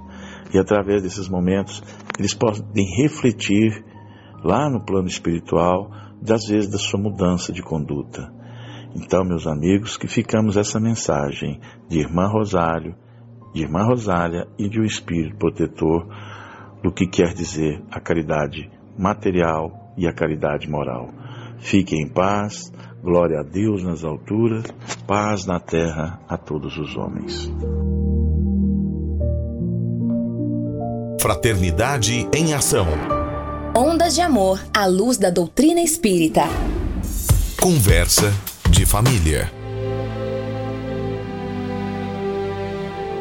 e 0.52 0.58
através 0.58 1.02
desses 1.02 1.28
momentos 1.28 1.82
eles 2.18 2.34
podem 2.34 2.86
refletir 3.02 3.84
lá 4.42 4.68
no 4.68 4.84
plano 4.84 5.08
espiritual 5.08 5.90
das 6.20 6.46
vezes 6.46 6.70
da 6.70 6.78
sua 6.78 7.00
mudança 7.00 7.52
de 7.52 7.62
conduta. 7.62 8.30
Então, 8.94 9.24
meus 9.24 9.46
amigos, 9.46 9.96
que 9.96 10.08
ficamos 10.08 10.56
essa 10.56 10.80
mensagem 10.80 11.60
de 11.88 12.00
Irmã 12.00 12.26
Rosário, 12.26 12.94
de 13.52 13.62
Irmã 13.62 13.84
Rosália 13.84 14.46
e 14.58 14.68
de 14.68 14.80
um 14.80 14.84
Espírito 14.84 15.36
protetor 15.36 16.06
do 16.82 16.92
que 16.92 17.06
quer 17.06 17.34
dizer 17.34 17.82
a 17.90 18.00
caridade 18.00 18.70
material 18.96 19.92
e 19.96 20.06
a 20.06 20.12
caridade 20.12 20.68
moral. 20.68 21.10
Fiquem 21.58 22.02
em 22.02 22.08
paz, 22.08 22.72
glória 23.02 23.40
a 23.40 23.42
Deus 23.42 23.82
nas 23.82 24.02
alturas, 24.04 24.64
paz 25.06 25.46
na 25.46 25.60
terra 25.60 26.20
a 26.28 26.36
todos 26.36 26.76
os 26.78 26.96
homens. 26.96 27.50
Fraternidade 31.20 32.26
em 32.34 32.54
Ação. 32.54 32.86
Ondas 33.76 34.14
de 34.14 34.22
Amor 34.22 34.58
à 34.74 34.86
luz 34.86 35.18
da 35.18 35.30
doutrina 35.30 35.80
espírita. 35.80 36.42
Conversa 37.60 38.32
de 38.70 38.86
família. 38.86 39.59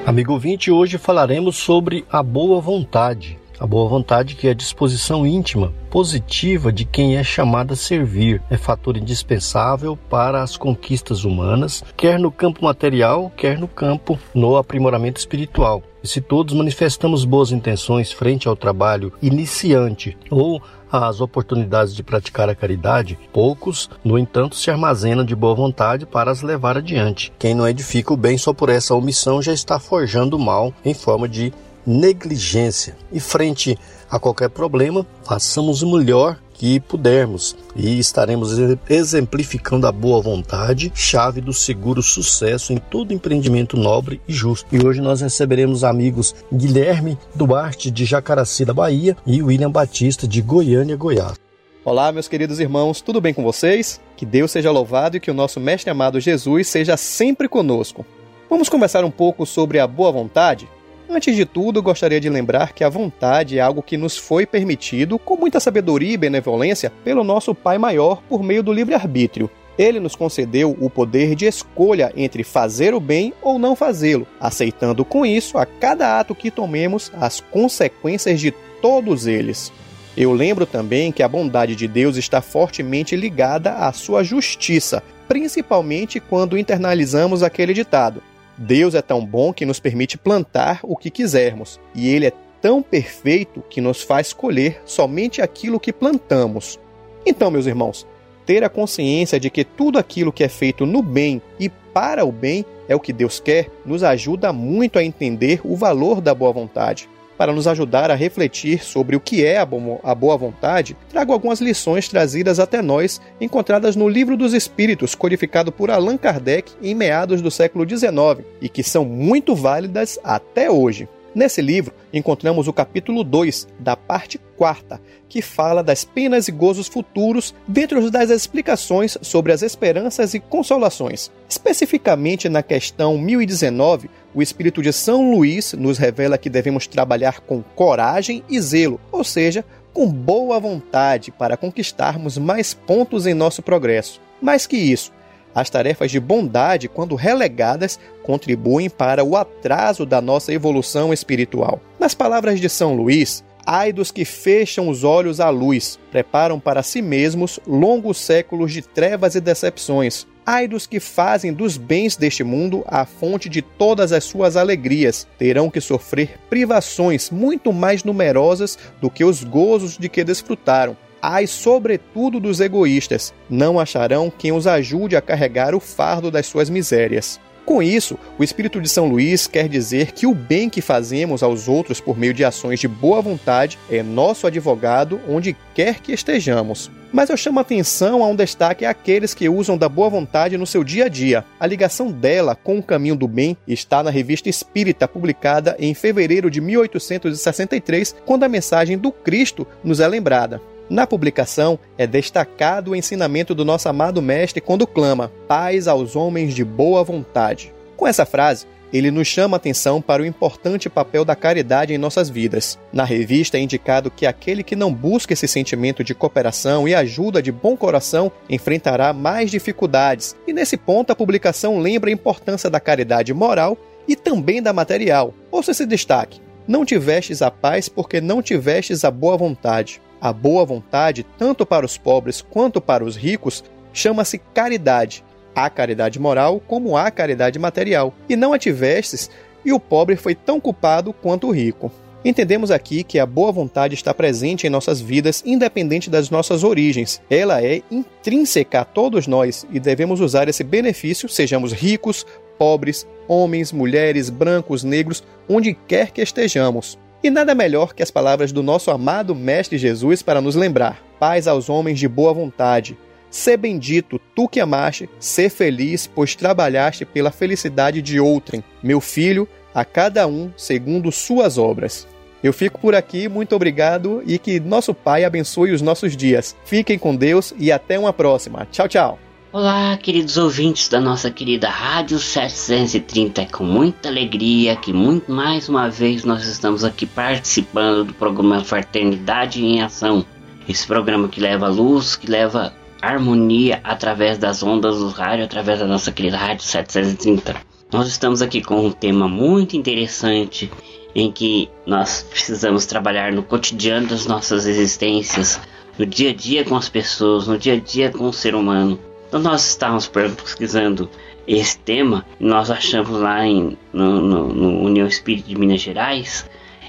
Amigo 0.09 0.33
ouvinte, 0.33 0.71
hoje 0.71 0.97
falaremos 0.97 1.55
sobre 1.55 2.03
a 2.11 2.23
boa 2.23 2.59
vontade. 2.59 3.37
A 3.59 3.67
boa 3.67 3.87
vontade 3.87 4.33
que 4.33 4.47
é 4.47 4.49
a 4.49 4.55
disposição 4.55 5.23
íntima, 5.23 5.71
positiva 5.87 6.73
de 6.73 6.83
quem 6.83 7.15
é 7.15 7.23
chamado 7.23 7.73
a 7.73 7.75
servir, 7.75 8.41
é 8.49 8.57
fator 8.57 8.97
indispensável 8.97 9.95
para 10.09 10.41
as 10.41 10.57
conquistas 10.57 11.25
humanas, 11.25 11.83
quer 11.95 12.17
no 12.17 12.31
campo 12.31 12.65
material, 12.65 13.31
quer 13.37 13.59
no 13.59 13.67
campo 13.67 14.17
no 14.33 14.57
aprimoramento 14.57 15.19
espiritual. 15.19 15.83
E 16.01 16.07
se 16.07 16.21
todos 16.21 16.55
manifestamos 16.55 17.23
boas 17.23 17.51
intenções 17.51 18.11
frente 18.11 18.47
ao 18.47 18.55
trabalho 18.55 19.13
iniciante 19.21 20.17
ou 20.31 20.59
às 20.91 21.21
oportunidades 21.21 21.95
de 21.95 22.03
praticar 22.03 22.49
a 22.49 22.55
caridade, 22.55 23.17
poucos, 23.31 23.89
no 24.03 24.17
entanto, 24.17 24.55
se 24.55 24.71
armazenam 24.71 25.23
de 25.23 25.35
boa 25.35 25.55
vontade 25.55 26.05
para 26.05 26.31
as 26.31 26.41
levar 26.41 26.77
adiante. 26.77 27.31
Quem 27.37 27.53
não 27.53 27.67
edifica 27.67 28.13
o 28.13 28.17
bem 28.17 28.37
só 28.37 28.53
por 28.53 28.69
essa 28.69 28.95
omissão 28.95 29.41
já 29.41 29.53
está 29.53 29.79
forjando 29.79 30.37
o 30.37 30.39
mal 30.39 30.73
em 30.83 30.93
forma 30.93 31.27
de 31.27 31.53
negligência. 31.85 32.95
E 33.11 33.19
frente 33.19 33.77
a 34.09 34.19
qualquer 34.19 34.49
problema, 34.49 35.05
façamos 35.23 35.81
o 35.81 35.91
melhor 35.91 36.37
que 36.59 36.77
pudermos 36.77 37.55
e 37.73 37.97
estaremos 37.97 38.51
exemplificando 38.89 39.87
a 39.87 39.93
boa 39.93 40.21
vontade, 40.21 40.91
chave 40.93 41.39
do 41.39 41.53
seguro 41.53 42.03
sucesso 42.03 42.73
em 42.73 42.77
todo 42.77 43.13
empreendimento 43.13 43.77
nobre 43.77 44.19
e 44.27 44.33
justo. 44.33 44.67
E 44.75 44.85
hoje 44.85 44.99
nós 44.99 45.21
receberemos 45.21 45.85
amigos 45.85 46.35
Guilherme 46.53 47.17
Duarte 47.33 47.89
de 47.89 48.03
Jacaraci 48.03 48.65
da 48.65 48.73
Bahia 48.73 49.15
e 49.25 49.41
William 49.41 49.71
Batista 49.71 50.27
de 50.27 50.41
Goiânia, 50.41 50.97
Goiás. 50.97 51.39
Olá, 51.85 52.11
meus 52.11 52.27
queridos 52.27 52.59
irmãos, 52.59 52.99
tudo 52.99 53.21
bem 53.21 53.33
com 53.33 53.41
vocês? 53.41 54.01
Que 54.17 54.25
Deus 54.25 54.51
seja 54.51 54.69
louvado 54.69 55.15
e 55.15 55.19
que 55.21 55.31
o 55.31 55.33
nosso 55.33 55.61
mestre 55.61 55.89
amado 55.89 56.19
Jesus 56.19 56.67
seja 56.67 56.97
sempre 56.97 57.47
conosco. 57.47 58.05
Vamos 58.49 58.67
conversar 58.67 59.05
um 59.05 59.11
pouco 59.11 59.45
sobre 59.45 59.79
a 59.79 59.87
boa 59.87 60.11
vontade? 60.11 60.67
Antes 61.11 61.35
de 61.35 61.43
tudo, 61.43 61.81
gostaria 61.81 62.21
de 62.21 62.29
lembrar 62.29 62.71
que 62.71 62.83
a 62.83 62.89
vontade 62.89 63.57
é 63.57 63.61
algo 63.61 63.81
que 63.81 63.97
nos 63.97 64.15
foi 64.15 64.45
permitido, 64.45 65.17
com 65.17 65.35
muita 65.35 65.59
sabedoria 65.59 66.13
e 66.13 66.17
benevolência, 66.17 66.93
pelo 67.03 67.23
nosso 67.23 67.55
Pai 67.55 67.79
Maior 67.79 68.21
por 68.29 68.43
meio 68.43 68.61
do 68.61 68.71
livre-arbítrio. 68.71 69.49
Ele 69.75 69.99
nos 69.99 70.15
concedeu 70.15 70.77
o 70.79 70.87
poder 70.87 71.33
de 71.33 71.47
escolha 71.47 72.13
entre 72.15 72.43
fazer 72.43 72.93
o 72.93 72.99
bem 72.99 73.33
ou 73.41 73.57
não 73.57 73.75
fazê-lo, 73.75 74.27
aceitando 74.39 75.03
com 75.03 75.25
isso, 75.25 75.57
a 75.57 75.65
cada 75.65 76.19
ato 76.19 76.35
que 76.35 76.51
tomemos, 76.51 77.11
as 77.19 77.39
consequências 77.39 78.39
de 78.39 78.51
todos 78.79 79.25
eles. 79.25 79.71
Eu 80.15 80.31
lembro 80.31 80.67
também 80.67 81.11
que 81.11 81.23
a 81.23 81.27
bondade 81.27 81.75
de 81.75 81.87
Deus 81.87 82.17
está 82.17 82.39
fortemente 82.39 83.15
ligada 83.15 83.73
à 83.73 83.91
sua 83.91 84.23
justiça, 84.23 85.01
principalmente 85.27 86.19
quando 86.19 86.57
internalizamos 86.57 87.41
aquele 87.41 87.73
ditado: 87.73 88.21
Deus 88.61 88.93
é 88.93 89.01
tão 89.01 89.25
bom 89.25 89.53
que 89.53 89.65
nos 89.65 89.79
permite 89.79 90.17
plantar 90.17 90.81
o 90.83 90.97
que 90.97 91.09
quisermos, 91.09 91.79
e 91.95 92.09
Ele 92.09 92.27
é 92.27 92.33
tão 92.61 92.83
perfeito 92.83 93.63
que 93.69 93.79
nos 93.79 94.01
faz 94.01 94.33
colher 94.33 94.81
somente 94.83 95.41
aquilo 95.41 95.79
que 95.79 95.93
plantamos. 95.93 96.77
Então, 97.25 97.49
meus 97.49 97.65
irmãos, 97.65 98.05
ter 98.45 98.61
a 98.61 98.69
consciência 98.69 99.39
de 99.39 99.49
que 99.49 99.63
tudo 99.63 99.97
aquilo 99.97 100.33
que 100.33 100.43
é 100.43 100.49
feito 100.49 100.85
no 100.85 101.01
bem 101.01 101.41
e 101.57 101.69
para 101.69 102.25
o 102.25 102.33
bem 102.33 102.65
é 102.89 102.95
o 102.95 102.99
que 102.99 103.13
Deus 103.13 103.39
quer, 103.39 103.69
nos 103.85 104.03
ajuda 104.03 104.51
muito 104.51 104.99
a 104.99 105.03
entender 105.05 105.61
o 105.63 105.77
valor 105.77 106.19
da 106.19 106.35
boa 106.35 106.51
vontade 106.51 107.07
para 107.39 107.53
nos 107.53 107.67
ajudar 107.67 108.11
a 108.11 108.15
refletir 108.15 108.83
sobre 108.83 109.15
o 109.15 109.19
que 109.21 109.45
é 109.45 109.57
a 109.57 109.65
boa 109.65 110.37
vontade, 110.37 110.97
trago 111.07 111.31
algumas 111.31 111.61
lições 111.61 112.09
trazidas 112.09 112.59
até 112.59 112.81
nós, 112.81 113.21
encontradas 113.39 113.95
no 113.95 114.09
Livro 114.09 114.35
dos 114.35 114.53
Espíritos, 114.53 115.15
codificado 115.15 115.71
por 115.71 115.89
Allan 115.89 116.17
Kardec 116.17 116.73
em 116.83 116.93
meados 116.93 117.41
do 117.41 117.49
século 117.49 117.87
XIX, 117.87 118.45
e 118.61 118.67
que 118.67 118.83
são 118.83 119.05
muito 119.05 119.55
válidas 119.55 120.19
até 120.21 120.69
hoje. 120.69 121.07
Nesse 121.33 121.61
livro, 121.61 121.93
encontramos 122.11 122.67
o 122.67 122.73
capítulo 122.73 123.23
2, 123.23 123.67
da 123.79 123.95
parte 123.95 124.39
quarta, 124.57 124.99
que 125.27 125.41
fala 125.41 125.83
das 125.83 126.03
penas 126.03 126.47
e 126.47 126.51
gozos 126.51 126.87
futuros 126.87 127.53
dentro 127.67 128.09
das 128.09 128.31
explicações 128.31 129.17
sobre 129.21 129.51
as 129.51 129.61
esperanças 129.61 130.33
e 130.33 130.39
consolações. 130.39 131.31
Especificamente 131.47 132.49
na 132.49 132.63
questão 132.63 133.17
1019, 133.17 134.09
o 134.33 134.41
Espírito 134.41 134.81
de 134.81 134.91
São 134.91 135.31
Luís 135.31 135.73
nos 135.73 135.97
revela 135.97 136.37
que 136.37 136.49
devemos 136.49 136.87
trabalhar 136.87 137.41
com 137.41 137.61
coragem 137.61 138.43
e 138.49 138.59
zelo, 138.59 138.99
ou 139.11 139.23
seja, 139.23 139.63
com 139.93 140.07
boa 140.07 140.59
vontade 140.59 141.31
para 141.31 141.57
conquistarmos 141.57 142.37
mais 142.37 142.73
pontos 142.73 143.27
em 143.27 143.33
nosso 143.33 143.61
progresso. 143.61 144.19
Mais 144.41 144.65
que 144.65 144.77
isso, 144.77 145.11
as 145.53 145.69
tarefas 145.69 146.11
de 146.11 146.19
bondade, 146.19 146.87
quando 146.87 147.15
relegadas, 147.15 147.99
contribuem 148.23 148.89
para 148.89 149.23
o 149.23 149.35
atraso 149.35 150.05
da 150.05 150.21
nossa 150.21 150.53
evolução 150.53 151.13
espiritual. 151.13 151.81
Nas 151.99 152.13
palavras 152.13 152.59
de 152.59 152.69
São 152.69 152.95
Luís, 152.95 153.43
ai 153.65 153.91
dos 153.91 154.11
que 154.11 154.25
fecham 154.25 154.87
os 154.87 155.03
olhos 155.03 155.39
à 155.39 155.49
luz, 155.49 155.99
preparam 156.11 156.59
para 156.59 156.83
si 156.83 157.01
mesmos 157.01 157.59
longos 157.67 158.17
séculos 158.19 158.71
de 158.71 158.81
trevas 158.81 159.35
e 159.35 159.41
decepções. 159.41 160.27
Ai 160.45 160.67
dos 160.67 160.87
que 160.87 160.99
fazem 160.99 161.53
dos 161.53 161.77
bens 161.77 162.15
deste 162.15 162.43
mundo 162.43 162.83
a 162.87 163.05
fonte 163.05 163.47
de 163.47 163.61
todas 163.61 164.11
as 164.11 164.23
suas 164.23 164.55
alegrias, 164.57 165.27
terão 165.37 165.69
que 165.69 165.79
sofrer 165.79 166.39
privações 166.49 167.29
muito 167.29 167.71
mais 167.71 168.03
numerosas 168.03 168.77
do 168.99 169.11
que 169.11 169.23
os 169.23 169.43
gozos 169.43 169.97
de 169.97 170.09
que 170.09 170.23
desfrutaram 170.23 170.97
ai 171.21 171.47
sobretudo 171.47 172.39
dos 172.39 172.59
egoístas, 172.59 173.33
não 173.49 173.79
acharão 173.79 174.31
quem 174.35 174.51
os 174.51 174.67
ajude 174.67 175.15
a 175.15 175.21
carregar 175.21 175.75
o 175.75 175.79
fardo 175.79 176.31
das 176.31 176.47
suas 176.47 176.69
misérias. 176.69 177.39
Com 177.69 177.83
isso, 177.83 178.17
o 178.35 178.43
Espírito 178.43 178.81
de 178.81 178.89
São 178.89 179.07
Luís 179.07 179.45
quer 179.45 179.69
dizer 179.69 180.11
que 180.11 180.25
o 180.25 180.33
bem 180.33 180.71
que 180.71 180.81
fazemos 180.81 181.43
aos 181.43 181.67
outros 181.67 182.01
por 182.01 182.17
meio 182.17 182.33
de 182.33 182.43
ações 182.43 182.79
de 182.79 182.87
boa 182.87 183.21
vontade 183.21 183.77
é 183.91 184.01
nosso 184.01 184.47
advogado 184.47 185.21
onde 185.29 185.55
quer 185.75 185.99
que 185.99 186.11
estejamos. 186.11 186.89
Mas 187.13 187.29
eu 187.29 187.37
chamo 187.37 187.59
atenção 187.59 188.23
a 188.23 188.27
um 188.27 188.35
destaque 188.35 188.85
àqueles 188.85 189.35
que 189.35 189.47
usam 189.47 189.77
da 189.77 189.87
boa 189.87 190.09
vontade 190.09 190.57
no 190.57 190.65
seu 190.65 190.83
dia 190.83 191.05
a 191.05 191.07
dia. 191.07 191.45
A 191.59 191.67
ligação 191.67 192.11
dela 192.11 192.55
com 192.55 192.79
o 192.79 192.83
caminho 192.83 193.15
do 193.15 193.27
bem 193.27 193.55
está 193.67 194.01
na 194.01 194.09
Revista 194.09 194.49
Espírita, 194.49 195.07
publicada 195.07 195.75
em 195.77 195.93
fevereiro 195.93 196.49
de 196.49 196.59
1863, 196.61 198.15
quando 198.25 198.45
a 198.45 198.49
mensagem 198.49 198.97
do 198.97 199.11
Cristo 199.11 199.67
nos 199.83 199.99
é 199.99 200.07
lembrada. 200.07 200.59
Na 200.89 201.05
publicação 201.05 201.77
é 201.97 202.07
destacado 202.07 202.91
o 202.91 202.95
ensinamento 202.95 203.53
do 203.53 203.63
nosso 203.63 203.87
amado 203.87 204.21
mestre 204.21 204.59
quando 204.59 204.87
clama: 204.87 205.31
paz 205.47 205.87
aos 205.87 206.15
homens 206.15 206.55
de 206.55 206.65
boa 206.65 207.03
vontade. 207.03 207.71
Com 207.95 208.07
essa 208.07 208.25
frase, 208.25 208.65
ele 208.91 209.11
nos 209.11 209.27
chama 209.27 209.57
atenção 209.57 210.01
para 210.01 210.23
o 210.23 210.25
importante 210.25 210.89
papel 210.89 211.23
da 211.23 211.35
caridade 211.35 211.93
em 211.93 211.97
nossas 211.97 212.27
vidas. 212.27 212.79
Na 212.91 213.03
revista 213.03 213.57
é 213.57 213.61
indicado 213.61 214.09
que 214.09 214.25
aquele 214.25 214.63
que 214.63 214.75
não 214.75 214.91
busca 214.91 215.33
esse 215.33 215.47
sentimento 215.47 216.03
de 216.03 216.15
cooperação 216.15 216.87
e 216.87 216.95
ajuda 216.95 217.39
de 217.39 217.51
bom 217.51 217.77
coração 217.77 218.31
enfrentará 218.49 219.13
mais 219.13 219.51
dificuldades, 219.51 220.35
e 220.47 220.53
nesse 220.53 220.75
ponto 220.75 221.11
a 221.11 221.15
publicação 221.15 221.77
lembra 221.77 222.09
a 222.09 222.13
importância 222.13 222.67
da 222.67 222.79
caridade 222.79 223.31
moral 223.31 223.77
e 224.07 224.15
também 224.15 224.59
da 224.59 224.73
material. 224.73 225.35
Ouça 225.51 225.69
esse 225.69 225.85
destaque: 225.85 226.41
Não 226.67 226.83
tivestes 226.83 227.43
a 227.43 227.51
paz 227.51 227.87
porque 227.87 228.19
não 228.19 228.41
tivestes 228.41 229.03
a 229.03 229.11
boa 229.11 229.37
vontade. 229.37 230.01
A 230.21 230.33
boa 230.33 230.65
vontade, 230.65 231.25
tanto 231.37 231.65
para 231.65 231.85
os 231.85 231.97
pobres 231.97 232.41
quanto 232.41 232.81
para 232.81 233.03
os 233.03 233.15
ricos, 233.15 233.63
chama-se 233.93 234.37
caridade. 234.53 235.23
Há 235.55 235.69
caridade 235.69 236.19
moral 236.19 236.61
como 236.67 236.97
há 236.97 237.09
caridade 237.09 237.57
material. 237.57 238.13
E 238.27 238.35
não 238.35 238.53
a 238.53 238.59
tivestes, 238.59 239.29
e 239.63 239.71
o 239.71 239.79
pobre 239.79 240.15
foi 240.15 240.35
tão 240.35 240.59
culpado 240.59 241.13
quanto 241.13 241.47
o 241.47 241.51
rico. 241.51 241.91
Entendemos 242.23 242.69
aqui 242.69 243.01
que 243.01 243.17
a 243.17 243.25
boa 243.25 243.49
vontade 243.49 243.95
está 243.95 244.13
presente 244.13 244.67
em 244.67 244.69
nossas 244.69 244.99
vidas, 244.99 245.41
independente 245.45 246.09
das 246.09 246.29
nossas 246.29 246.65
origens. 246.65 247.21
Ela 247.29 247.63
é 247.63 247.81
intrínseca 247.89 248.81
a 248.81 248.85
todos 248.85 249.25
nós 249.25 249.65
e 249.71 249.79
devemos 249.79 250.19
usar 250.19 250.49
esse 250.49 250.63
benefício, 250.63 251.29
sejamos 251.29 251.71
ricos, 251.71 252.25
pobres, 252.57 253.07
homens, 253.25 253.71
mulheres, 253.71 254.29
brancos, 254.29 254.83
negros, 254.83 255.23
onde 255.47 255.73
quer 255.87 256.11
que 256.11 256.21
estejamos. 256.21 256.97
E 257.23 257.29
nada 257.29 257.53
melhor 257.53 257.93
que 257.93 258.01
as 258.01 258.11
palavras 258.11 258.51
do 258.51 258.63
nosso 258.63 258.91
amado 258.91 259.35
Mestre 259.35 259.77
Jesus 259.77 260.21
para 260.21 260.41
nos 260.41 260.55
lembrar: 260.55 261.03
paz 261.19 261.47
aos 261.47 261.69
homens 261.69 261.99
de 261.99 262.07
boa 262.07 262.33
vontade. 262.33 262.97
Sê 263.29 263.55
bendito, 263.55 264.19
tu 264.35 264.47
que 264.47 264.59
amaste, 264.59 265.07
sê 265.19 265.49
feliz, 265.49 266.07
pois 266.07 266.35
trabalhaste 266.35 267.05
pela 267.05 267.29
felicidade 267.29 268.01
de 268.01 268.19
outrem, 268.19 268.63
meu 268.81 268.99
filho, 268.99 269.47
a 269.73 269.85
cada 269.85 270.25
um 270.25 270.51
segundo 270.57 271.11
suas 271.11 271.57
obras. 271.57 272.07
Eu 272.41 272.53
fico 272.53 272.79
por 272.79 272.95
aqui, 272.95 273.27
muito 273.27 273.55
obrigado 273.55 274.23
e 274.25 274.39
que 274.39 274.59
nosso 274.59 274.93
Pai 274.93 275.25
abençoe 275.25 275.71
os 275.71 275.81
nossos 275.81 276.15
dias. 276.15 276.55
Fiquem 276.65 276.97
com 276.97 277.15
Deus 277.15 277.53
e 277.57 277.71
até 277.71 277.99
uma 277.99 278.13
próxima. 278.13 278.67
Tchau, 278.71 278.87
tchau. 278.87 279.28
Olá, 279.51 279.97
queridos 279.97 280.37
ouvintes 280.37 280.87
da 280.89 281.01
nossa 281.01 281.31
querida 281.31 281.67
Rádio 281.67 282.19
730. 282.19 283.41
É 283.41 283.45
com 283.47 283.63
muita 283.63 284.07
alegria 284.07 284.75
que 284.75 284.93
muito 284.93 285.31
mais 285.31 285.67
uma 285.67 285.89
vez 285.89 286.23
nós 286.23 286.45
estamos 286.45 286.83
aqui 286.83 287.07
participando 287.07 288.03
do 288.03 288.13
programa 288.13 288.63
Fraternidade 288.63 289.65
em 289.65 289.81
Ação. 289.81 290.23
Esse 290.67 290.85
programa 290.85 291.27
que 291.27 291.41
leva 291.41 291.67
luz, 291.67 292.15
que 292.15 292.29
leva 292.29 292.71
harmonia 293.01 293.79
através 293.83 294.37
das 294.37 294.61
ondas 294.61 294.99
do 294.99 295.09
rádio, 295.09 295.45
através 295.45 295.79
da 295.79 295.87
nossa 295.87 296.11
querida 296.11 296.37
Rádio 296.37 296.65
730. 296.65 297.55
Nós 297.91 298.07
estamos 298.07 298.43
aqui 298.43 298.61
com 298.61 298.85
um 298.85 298.91
tema 298.91 299.27
muito 299.27 299.75
interessante 299.75 300.71
em 301.15 301.31
que 301.31 301.67
nós 301.87 302.21
precisamos 302.21 302.85
trabalhar 302.85 303.33
no 303.33 303.41
cotidiano 303.41 304.05
das 304.05 304.27
nossas 304.27 304.67
existências, 304.67 305.59
no 305.97 306.05
dia 306.05 306.29
a 306.29 306.33
dia 306.35 306.63
com 306.63 306.75
as 306.75 306.87
pessoas, 306.87 307.47
no 307.47 307.57
dia 307.57 307.73
a 307.73 307.79
dia 307.79 308.11
com 308.11 308.25
o 308.25 308.33
ser 308.33 308.53
humano. 308.53 309.08
Então 309.29 309.39
nós 309.39 309.69
estávamos 309.69 310.07
pesquisando 310.07 311.07
esse 311.47 311.77
tema 311.77 312.25
e 312.39 312.43
nós 312.43 312.69
achamos 312.71 313.11
lá 313.21 313.45
em, 313.45 313.77
no, 313.93 314.19
no, 314.19 314.53
no 314.53 314.83
União 314.83 315.07
Espírita 315.07 315.47
de 315.47 315.55
Minas 315.55 315.81
Gerais 315.81 316.45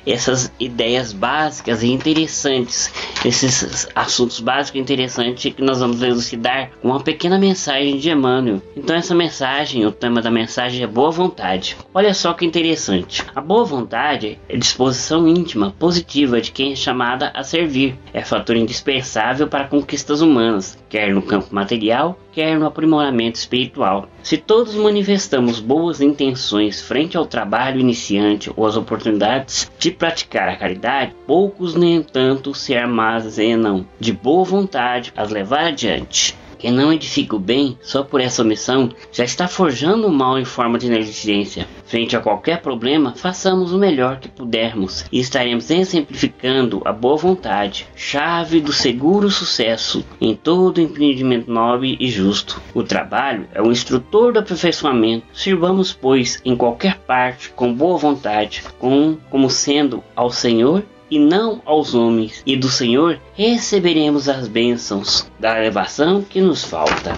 essas 0.07 0.53
ideias 0.59 1.13
básicas 1.13 1.83
e 1.83 1.89
interessantes, 1.89 2.93
esses 3.25 3.89
assuntos 3.95 4.41
básicos 4.41 4.79
e 4.79 4.83
interessantes 4.83 5.53
que 5.53 5.63
nós 5.63 5.81
vamos 5.81 6.03
elucidar 6.03 6.71
com 6.81 6.89
uma 6.89 7.01
pequena 7.01 7.39
mensagem 7.39 7.99
de 7.99 8.11
Emmanuel. 8.11 8.63
Então 8.77 8.97
essa 8.97 9.15
mensagem, 9.15 9.87
o 9.87 9.93
tema 9.93 10.23
da 10.23 10.31
mensagem 10.31 10.83
é 10.83 10.87
boa 10.87 11.11
vontade. 11.11 11.77
Olha 11.93 12.15
só 12.15 12.33
que 12.33 12.47
interessante. 12.47 13.25
A 13.35 13.41
boa 13.41 13.65
vontade 13.65 14.39
é 14.49 14.57
disposição 14.57 15.29
íntima, 15.29 15.75
positiva 15.79 16.41
de 16.41 16.51
quem 16.51 16.73
é 16.73 16.77
chamada 16.77 17.31
a 17.35 17.43
servir. 17.43 17.99
É 18.13 18.23
fator 18.23 18.57
indispensável 18.57 19.49
para 19.49 19.69
conquistas 19.69 20.21
humanas, 20.21 20.79
quer 20.91 21.15
no 21.15 21.23
campo 21.23 21.55
material, 21.55 22.19
quer 22.33 22.59
no 22.59 22.67
aprimoramento 22.67 23.39
espiritual. 23.39 24.09
Se 24.23 24.37
todos 24.37 24.75
manifestamos 24.75 25.61
boas 25.61 26.01
intenções 26.01 26.83
frente 26.83 27.17
ao 27.17 27.25
trabalho 27.25 27.81
iniciante 27.81 28.53
ou 28.55 28.67
às 28.67 28.77
oportunidades 28.77 29.71
de 29.79 29.91
praticar 29.93 30.49
a 30.49 30.57
caridade, 30.57 31.15
poucos, 31.27 31.75
no 31.75 31.85
entanto, 31.85 32.53
se 32.53 32.75
armazenam 32.75 33.87
de 33.99 34.13
boa 34.13 34.45
vontade 34.45 35.13
as 35.17 35.31
levar 35.31 35.69
adiante. 35.69 36.37
Quem 36.61 36.71
não 36.71 36.93
edifica 36.93 37.35
o 37.35 37.39
bem 37.39 37.79
só 37.81 38.03
por 38.03 38.21
essa 38.21 38.43
omissão 38.43 38.91
já 39.11 39.25
está 39.25 39.49
forjando 39.49 40.07
o 40.07 40.13
mal 40.13 40.39
em 40.39 40.45
forma 40.45 40.79
de 40.79 40.91
negligência. 40.91 41.67
Frente 41.87 42.15
a 42.15 42.21
qualquer 42.21 42.61
problema, 42.61 43.15
façamos 43.17 43.73
o 43.73 43.79
melhor 43.79 44.21
que 44.21 44.29
pudermos 44.29 45.07
e 45.11 45.19
estaremos 45.19 45.71
exemplificando 45.71 46.83
a 46.85 46.93
boa 46.93 47.17
vontade, 47.17 47.89
chave 47.97 48.61
do 48.61 48.75
seguro 48.75 49.31
sucesso 49.31 50.05
em 50.21 50.35
todo 50.37 50.83
empreendimento 50.83 51.51
nobre 51.51 51.97
e 51.99 52.11
justo. 52.11 52.61
O 52.75 52.83
trabalho 52.83 53.49
é 53.55 53.63
o 53.63 53.73
instrutor 53.73 54.35
do 54.35 54.41
aperfeiçoamento. 54.41 55.25
Sirvamos, 55.33 55.95
pois, 55.95 56.43
em 56.45 56.55
qualquer 56.55 56.99
parte 56.99 57.49
com 57.51 57.73
boa 57.73 57.97
vontade, 57.97 58.63
com, 58.79 59.17
como 59.31 59.49
sendo 59.49 60.05
ao 60.15 60.31
Senhor 60.31 60.85
e 61.11 61.19
não 61.19 61.61
aos 61.65 61.95
homens, 61.95 62.43
e 62.47 62.57
do 62.57 62.69
Senhor 62.69 63.19
receberemos 63.35 64.29
as 64.29 64.47
bênçãos 64.47 65.31
da 65.39 65.59
elevação 65.59 66.23
que 66.23 66.41
nos 66.41 66.65
falta. 66.65 67.17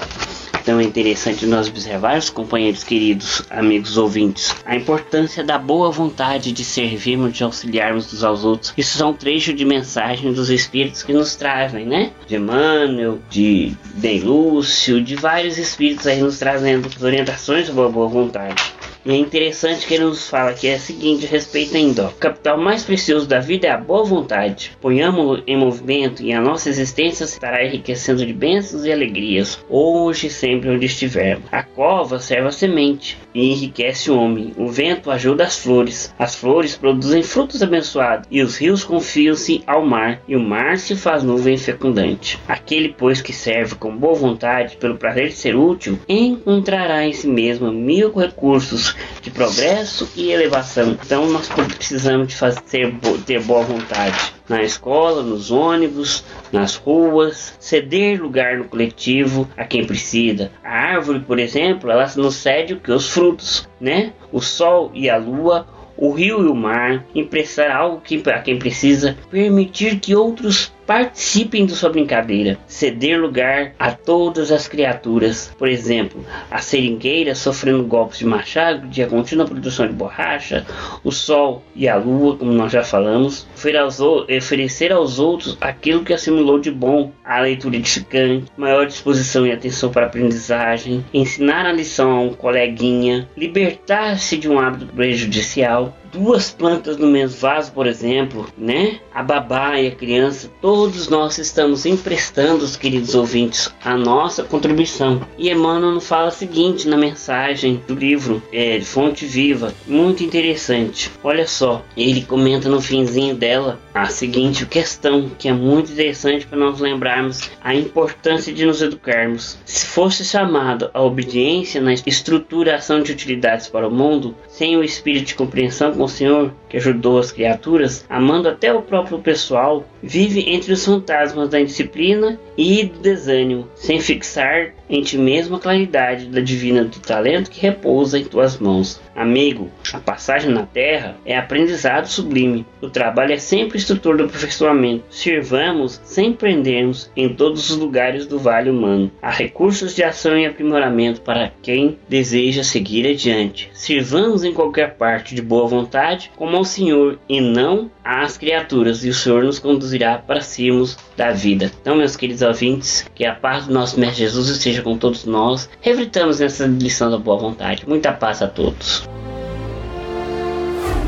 Então 0.63 0.79
é 0.79 0.85
interessante 0.85 1.45
nós 1.45 1.67
observarmos, 1.67 2.31
companheiros 2.31 2.85
queridos, 2.85 3.43
amigos 3.51 3.97
ouvintes, 3.97 4.55
a 4.65 4.77
importância 4.77 5.43
da 5.43 5.59
boa 5.59 5.91
vontade 5.91 6.53
de 6.53 6.65
servirmos, 6.65 7.33
de 7.33 7.43
auxiliarmos 7.43 8.15
uns 8.15 8.23
aos 8.23 8.45
outros. 8.45 8.73
Isso 8.77 8.97
são 8.97 9.13
trechos 9.13 9.57
de 9.57 9.65
mensagem 9.65 10.33
dos 10.33 10.51
Espíritos 10.51 11.03
que 11.03 11.13
nos 11.13 11.35
trazem, 11.35 11.85
né? 11.85 12.13
De 12.29 12.37
Emmanuel, 12.37 13.19
de 13.29 13.73
Dei 13.95 14.21
Lúcio, 14.21 15.03
de 15.03 15.17
vários 15.17 15.59
Espíritos 15.59 16.07
aí 16.07 16.21
nos 16.21 16.39
trazendo 16.39 16.89
orientações 17.05 17.67
sobre 17.67 17.83
a 17.83 17.89
boa 17.89 18.07
vontade. 18.07 18.63
É 19.05 19.17
interessante 19.17 19.85
que 19.85 19.95
ele 19.95 20.05
nos 20.05 20.29
fala 20.29 20.53
que 20.53 20.69
é 20.69 20.77
o 20.77 20.81
seguinte, 20.81 21.27
respeito 21.27 21.77
ainda, 21.77 22.07
o 22.07 22.13
capital 22.13 22.57
mais 22.57 22.85
precioso 22.85 23.27
da 23.27 23.41
vida 23.41 23.67
é 23.67 23.71
a 23.71 23.77
boa 23.77 24.05
vontade. 24.05 24.71
Ponhamos-lo 24.81 25.43
em 25.45 25.57
movimento 25.57 26.23
e 26.23 26.33
a 26.33 26.41
nossa 26.41 26.69
existência 26.69 27.25
estará 27.25 27.65
enriquecendo 27.65 28.25
de 28.25 28.33
bênçãos 28.33 28.85
e 28.85 28.93
alegrias, 28.93 29.59
hoje 29.69 30.29
e 30.29 30.31
sempre 30.31 30.71
onde 30.71 30.87
estivermos. 30.87 31.47
A 31.51 31.65
cova 31.65 32.21
serve 32.21 32.47
a 32.47 32.53
semente 32.53 33.19
e 33.35 33.51
enriquece 33.51 34.09
o 34.09 34.17
homem. 34.17 34.53
O 34.57 34.69
vento 34.69 35.11
ajuda 35.11 35.45
as 35.45 35.59
flores. 35.59 36.15
As 36.17 36.37
flores 36.37 36.77
produzem 36.77 37.25
frutos 37.25 37.61
abençoados 37.61 38.29
e 38.31 38.41
os 38.41 38.57
rios 38.57 38.85
confiam-se 38.85 39.65
ao 39.67 39.85
mar 39.85 40.21
e 40.29 40.37
o 40.37 40.41
mar 40.41 40.79
se 40.79 40.95
faz 40.95 41.25
nuvem 41.25 41.57
fecundante. 41.57 42.39
Aquele, 42.47 42.95
pois, 42.97 43.21
que 43.21 43.33
serve 43.33 43.75
com 43.75 43.97
boa 43.97 44.15
vontade 44.15 44.77
pelo 44.77 44.97
prazer 44.97 45.29
de 45.29 45.35
ser 45.35 45.57
útil, 45.57 45.99
encontrará 46.09 47.05
em 47.05 47.13
si 47.13 47.27
mesmo 47.27 47.73
mil 47.73 48.13
recursos 48.13 48.92
de 49.21 49.31
progresso 49.31 50.11
e 50.17 50.31
elevação. 50.31 50.97
Então 51.05 51.27
nós 51.29 51.49
precisamos 51.49 52.29
de 52.29 52.37
fazer 52.37 52.95
ter 53.27 53.41
boa 53.43 53.63
vontade 53.63 54.33
na 54.49 54.63
escola, 54.63 55.23
nos 55.23 55.51
ônibus, 55.51 56.25
nas 56.51 56.77
ruas, 56.77 57.57
ceder 57.59 58.21
lugar 58.21 58.59
no 58.59 58.65
coletivo 58.65 59.49
a 59.57 59.65
quem 59.65 59.85
precisa. 59.85 60.51
A 60.63 60.71
árvore, 60.71 61.21
por 61.21 61.39
exemplo, 61.39 61.91
ela 61.91 62.11
nos 62.17 62.37
cede 62.37 62.75
o 62.75 62.81
que 62.81 62.91
os 62.91 63.09
frutos, 63.09 63.69
né? 63.81 64.13
O 64.31 64.41
sol 64.41 64.91
e 64.95 65.09
a 65.09 65.17
lua 65.17 65.67
o 65.97 66.11
rio 66.11 66.43
e 66.43 66.49
o 66.49 66.55
mar, 66.55 67.05
emprestar 67.15 67.71
algo 67.71 68.01
que, 68.01 68.23
a 68.27 68.41
quem 68.41 68.59
precisa, 68.59 69.17
permitir 69.31 70.01
que 70.01 70.17
outros 70.17 70.73
participem 70.87 71.67
da 71.67 71.75
sua 71.75 71.91
brincadeira, 71.91 72.59
ceder 72.67 73.21
lugar 73.21 73.75
a 73.79 73.93
todas 73.93 74.51
as 74.51 74.67
criaturas. 74.67 75.53
Por 75.59 75.69
exemplo, 75.69 76.25
a 76.51 76.59
seringueira 76.59 77.35
sofrendo 77.35 77.85
golpes 77.85 78.19
de 78.19 78.27
machado 78.27 78.87
de 78.89 79.05
contínua 79.07 79.47
produção 79.47 79.87
de 79.87 79.93
borracha, 79.93 80.67
o 81.05 81.11
sol 81.11 81.63
e 81.75 81.89
a 81.89 81.97
lua, 81.97 82.37
como 82.37 82.53
nós 82.53 82.73
já 82.73 82.83
falamos, 82.83 83.47
oferecer 83.55 84.93
aos 84.93 85.19
outros 85.19 85.57
aquilo 85.61 86.05
que 86.05 86.13
assimilou 86.13 86.59
de 86.59 86.71
bom, 86.71 87.13
a 87.25 87.41
leitura 87.41 87.77
edificante, 87.77 88.51
maior 88.57 88.87
disposição 88.87 89.47
e 89.47 89.53
atenção 89.53 89.91
para 89.91 90.07
a 90.07 90.07
aprendizagem, 90.07 91.05
ensinar 91.13 91.67
a 91.67 91.73
lição 91.73 92.11
a 92.11 92.21
um 92.21 92.33
coleguinha, 92.33 93.29
libertar-se 93.37 94.37
de 94.37 94.49
um 94.49 94.59
hábito 94.59 94.87
prejudicial, 94.87 95.97
duas 96.13 96.51
plantas 96.51 96.97
no 96.97 97.07
mesmo 97.07 97.39
vaso, 97.39 97.73
por 97.73 97.87
exemplo, 97.87 98.47
né? 98.57 99.01
A 99.13 99.23
babá 99.23 99.81
e 99.81 99.89
a 99.89 99.95
criança, 99.95 100.51
todos 100.61 101.09
nós 101.09 101.39
estamos 101.39 101.87
emprestando, 101.87 102.65
os 102.65 102.77
queridos 102.77 103.15
ouvintes, 103.15 103.73
a 103.83 103.97
nossa 103.97 104.45
contribuição. 104.45 105.23
E 105.39 105.51
Emmanuel 105.51 106.01
fala 106.01 106.29
o 106.29 106.33
seguinte 106.33 106.89
na 106.89 106.97
mensagem 106.97 107.83
do 107.87 107.95
livro 107.95 108.43
é, 108.53 108.81
Fonte 108.81 109.25
Viva, 109.25 109.75
muito 109.87 110.23
interessante. 110.23 111.11
Olha 111.25 111.47
só, 111.47 111.83
ele 111.97 112.23
comenta 112.23 112.69
no 112.69 112.81
finzinho 112.81 113.35
dela 113.35 113.81
a 113.95 114.07
seguinte 114.07 114.67
questão, 114.67 115.31
que 115.39 115.49
é 115.49 115.53
muito 115.53 115.93
interessante 115.93 116.47
para 116.47 116.59
nós 116.59 116.79
lembrarmos 116.79 117.51
a 117.63 117.75
importância 117.75 118.53
de 118.53 118.65
nos 118.65 118.83
educarmos. 118.83 119.59
Se 119.65 119.87
fosse 119.87 120.25
chamado 120.25 120.91
a 120.93 121.03
obediência 121.03 121.81
na 121.81 121.93
estruturação 121.93 123.03
de 123.03 123.13
utilidades 123.13 123.69
para 123.69 123.89
o 123.89 123.91
mundo, 123.91 124.35
sem 124.49 124.77
o 124.77 124.85
espírito 124.85 125.29
de 125.29 125.35
compreensão 125.35 125.93
com 126.03 126.07
o 126.07 126.09
Senhor 126.09 126.53
que 126.69 126.79
ajudou 126.79 127.21
as 127.21 127.31
criaturas, 127.31 128.05
amando 128.11 128.49
até 128.49 128.75
o 128.75 128.83
próprio 128.83 129.21
pessoal, 129.21 129.85
vive 130.03 130.51
entre 130.51 130.73
os 130.73 130.85
fantasmas 130.85 131.49
da 131.49 131.61
indisciplina 131.61 132.39
e 132.57 132.85
do 132.85 132.99
desânimo, 132.99 133.69
sem 133.75 134.01
fixar 134.01 134.73
em 134.89 135.03
ti 135.03 135.17
mesmo 135.17 135.57
a 135.57 135.61
claridade 135.61 136.27
da 136.27 136.41
divina 136.41 136.85
do 136.85 136.99
talento 136.99 137.51
que 137.51 137.61
repousa 137.61 138.19
em 138.19 138.25
tuas 138.25 138.59
mãos. 138.59 139.01
Amigo, 139.15 139.71
a 139.93 139.99
passagem 139.99 140.51
na 140.51 140.67
terra 140.67 141.17
é 141.25 141.37
aprendizado 141.37 142.07
sublime. 142.07 142.67
O 142.81 142.91
trabalho 142.91 143.33
é 143.33 143.39
sempre 143.39 143.79
instrutor 143.79 144.17
do 144.17 144.25
aperfeiçoamento. 144.25 145.05
Sirvamos 145.11 146.01
sem 146.05 146.33
prendermos 146.33 147.11
em 147.17 147.35
todos 147.35 147.71
os 147.71 147.77
lugares 147.77 148.27
do 148.27 148.39
vale 148.39 148.71
humano. 148.71 149.11
Há 149.21 149.31
recursos 149.31 149.95
de 149.95 150.03
ação 150.03 150.37
e 150.39 150.47
aprimoramento 150.47 151.21
para 151.21 151.53
quem 151.63 151.99
deseja 152.09 152.63
seguir 152.63 153.07
adiante. 153.07 153.71
Sirvamos 153.73 154.45
em 154.45 154.53
qualquer 154.53 154.95
parte 154.95 155.35
de 155.35 155.43
boa 155.43 155.67
vontade, 155.67 156.31
como 156.37 156.57
ao 156.57 156.65
Senhor 156.65 157.19
e 157.29 157.41
não 157.41 157.91
às 158.05 158.37
criaturas, 158.37 159.05
e 159.05 159.09
o 159.09 159.15
Senhor 159.15 159.45
nos 159.45 159.59
conduzirá 159.59 160.19
para 160.19 160.41
cimos 160.41 160.97
da 161.17 161.31
vida. 161.31 161.71
Então, 161.81 161.97
meus 161.97 162.17
queridos 162.17 162.43
ouvintes, 162.43 163.07
que 163.15 163.25
a 163.25 163.35
paz 163.35 163.67
do 163.67 163.73
nosso 163.73 163.99
Mestre 163.99 164.25
Jesus 164.25 164.49
esteja 164.49 164.83
com 164.83 164.97
todos 164.99 165.25
nós. 165.25 165.69
Reflitamos 165.81 166.41
nessa 166.41 166.67
lição 166.67 167.11
da 167.11 167.19
boa 167.19 167.39
vontade. 167.39 167.89
Muita 167.89 168.13
paz 168.13 168.43
a 168.43 168.49
todos. 168.49 169.09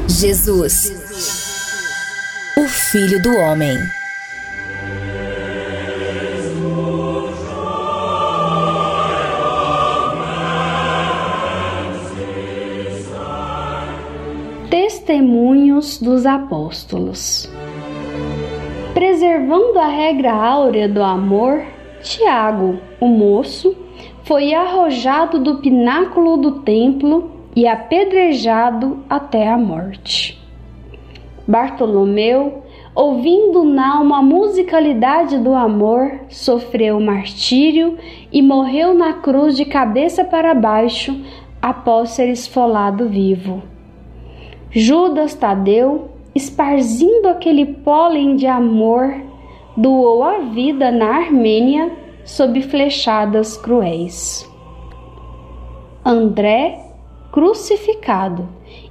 Jesus, 0.09 0.93
o 2.57 2.69
Filho 2.69 3.21
do 3.23 3.35
Homem. 3.37 3.77
Testemunhos 15.05 15.99
dos 15.99 16.25
apóstolos. 16.25 17.51
Preservando 18.95 19.79
a 19.79 19.87
regra 19.87 20.33
áurea 20.33 20.89
do 20.89 21.03
amor, 21.03 21.63
Tiago, 22.03 22.79
o 22.99 23.07
moço, 23.07 23.77
foi 24.23 24.55
arrojado 24.55 25.39
do 25.39 25.59
pináculo 25.59 26.39
do 26.39 26.63
templo 26.63 27.31
e 27.55 27.67
apedrejado 27.67 29.05
até 29.09 29.47
a 29.47 29.59
morte. 29.59 30.43
Bartolomeu, 31.47 32.63
ouvindo 32.95 33.63
na 33.63 33.99
alma 33.99 34.21
a 34.21 34.23
musicalidade 34.23 35.39
do 35.39 35.53
amor, 35.53 36.21
sofreu 36.31 36.99
martírio 36.99 37.99
e 38.33 38.41
morreu 38.41 38.95
na 38.95 39.13
cruz 39.13 39.55
de 39.55 39.67
cabeça 39.67 40.25
para 40.25 40.55
baixo 40.55 41.15
após 41.61 42.11
ser 42.11 42.31
esfolado 42.31 43.07
vivo. 43.07 43.74
Judas 44.77 45.35
Tadeu, 45.35 46.11
esparzindo 46.35 47.29
aquele 47.29 47.65
pólen 47.65 48.35
de 48.35 48.49
amor, 48.49 49.15
doou 49.77 50.25
a 50.25 50.39
vida 50.39 50.91
na 50.91 51.15
Armênia 51.15 51.93
sob 52.25 52.61
flechadas 52.61 53.57
cruéis. 53.57 54.51
André, 56.05 56.81
crucificado, 57.31 58.49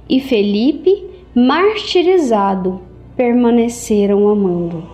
e 0.08 0.20
Felipe, 0.20 1.04
martirizado, 1.34 2.80
permaneceram 3.14 4.26
amando. 4.26 4.88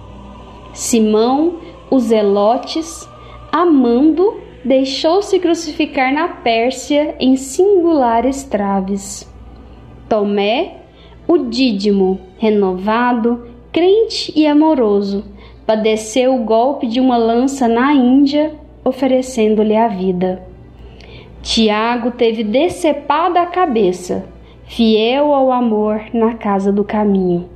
Simão, 0.72 1.54
os 1.88 2.04
zelotes, 2.04 3.08
amando, 3.52 4.40
deixou-se 4.64 5.38
crucificar 5.38 6.12
na 6.12 6.26
Pérsia 6.26 7.14
em 7.20 7.36
singulares 7.36 8.42
traves. 8.42 9.30
Tomé, 10.08 10.79
o 11.30 11.38
dídimo, 11.38 12.18
renovado, 12.38 13.46
crente 13.70 14.32
e 14.34 14.48
amoroso, 14.48 15.22
padeceu 15.64 16.34
o 16.34 16.42
golpe 16.42 16.88
de 16.88 16.98
uma 16.98 17.16
lança 17.16 17.68
na 17.68 17.92
Índia, 17.94 18.52
oferecendo-lhe 18.84 19.76
a 19.76 19.86
vida. 19.86 20.42
Tiago 21.40 22.10
teve 22.10 22.42
decepada 22.42 23.42
a 23.42 23.46
cabeça, 23.46 24.24
fiel 24.64 25.32
ao 25.32 25.52
amor 25.52 26.02
na 26.12 26.34
casa 26.34 26.72
do 26.72 26.82
caminho. 26.82 27.48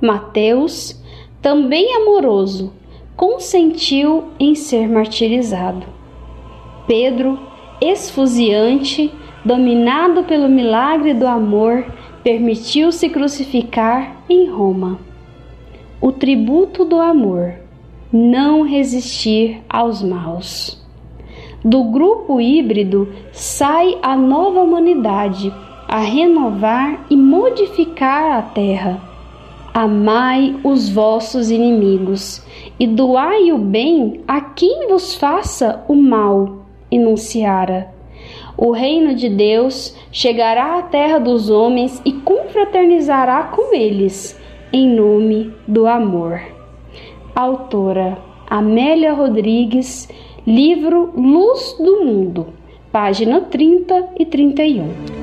Mateus, 0.00 1.02
também 1.42 1.96
amoroso, 1.96 2.72
consentiu 3.16 4.22
em 4.38 4.54
ser 4.54 4.88
martirizado. 4.88 5.84
Pedro, 6.86 7.40
esfuziante, 7.80 9.12
dominado 9.44 10.22
pelo 10.22 10.48
milagre 10.48 11.12
do 11.12 11.26
amor, 11.26 11.84
permitiu-se 12.26 13.08
crucificar 13.08 14.16
em 14.28 14.50
Roma. 14.50 14.98
O 16.00 16.10
tributo 16.10 16.84
do 16.84 16.98
amor, 16.98 17.54
não 18.12 18.62
resistir 18.62 19.62
aos 19.68 20.02
maus. 20.02 20.84
Do 21.64 21.84
grupo 21.84 22.40
híbrido 22.40 23.08
sai 23.30 23.96
a 24.02 24.16
nova 24.16 24.60
humanidade 24.60 25.54
a 25.86 26.00
renovar 26.00 27.06
e 27.08 27.16
modificar 27.16 28.38
a 28.38 28.42
terra. 28.42 29.00
Amai 29.72 30.58
os 30.64 30.88
vossos 30.88 31.48
inimigos 31.48 32.44
e 32.76 32.88
doai 32.88 33.52
o 33.52 33.58
bem 33.58 34.20
a 34.26 34.40
quem 34.40 34.88
vos 34.88 35.14
faça 35.14 35.84
o 35.86 35.94
mal, 35.94 36.66
enunciara. 36.90 37.95
O 38.58 38.70
reino 38.70 39.14
de 39.14 39.28
Deus 39.28 39.94
chegará 40.10 40.78
à 40.78 40.82
terra 40.82 41.18
dos 41.18 41.50
homens 41.50 42.00
e 42.04 42.12
confraternizará 42.12 43.44
com 43.44 43.74
eles, 43.74 44.40
em 44.72 44.88
nome 44.88 45.52
do 45.68 45.86
amor. 45.86 46.40
Autora 47.34 48.16
Amélia 48.48 49.12
Rodrigues, 49.12 50.08
livro 50.46 51.12
Luz 51.14 51.76
do 51.78 52.04
Mundo, 52.04 52.46
página 52.90 53.42
30 53.42 54.08
e 54.18 54.24
31. 54.24 55.15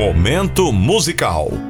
Momento 0.00 0.72
musical. 0.72 1.69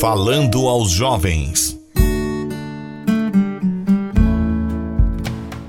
Falando 0.00 0.68
aos 0.68 0.90
jovens. 0.90 1.80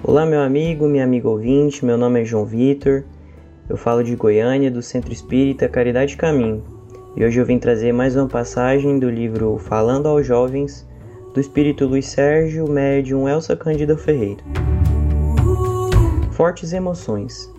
Olá, 0.04 0.26
meu 0.26 0.42
amigo, 0.42 0.86
minha 0.86 1.06
amiga 1.06 1.30
ouvinte. 1.30 1.86
Meu 1.86 1.98
nome 1.98 2.22
é 2.22 2.26
João 2.26 2.44
Vitor. 2.46 3.06
Eu 3.70 3.78
falo 3.78 4.04
de 4.04 4.18
Goiânia, 4.18 4.70
do 4.70 4.82
Centro 4.82 5.14
Espírita 5.14 5.70
Caridade 5.70 6.18
Caminho. 6.18 6.62
E 7.16 7.24
hoje 7.24 7.40
eu 7.40 7.46
vim 7.46 7.58
trazer 7.58 7.94
mais 7.94 8.18
uma 8.18 8.28
passagem 8.28 9.00
do 9.00 9.10
livro 9.10 9.58
Falando 9.60 10.10
aos 10.10 10.28
Jovens, 10.28 10.86
do 11.34 11.40
Espírito 11.40 11.86
Luiz 11.86 12.08
Sérgio, 12.08 12.70
médium 12.70 13.30
Elsa 13.30 13.56
Cândida 13.56 13.98
Ferreira. 13.98 14.44
Fortes 16.32 16.74
emoções. 16.74 17.50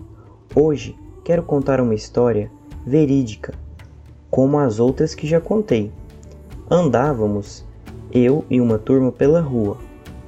Hoje 0.53 0.95
quero 1.25 1.41
contar 1.41 1.81
uma 1.81 1.95
história 1.95 2.51
verídica, 2.85 3.55
como 4.29 4.59
as 4.59 4.79
outras 4.79 5.15
que 5.15 5.25
já 5.25 5.41
contei. 5.41 5.91
Andávamos, 6.71 7.65
eu 8.13 8.45
e 8.47 8.61
uma 8.61 8.77
turma 8.77 9.11
pela 9.11 9.41
rua, 9.41 9.79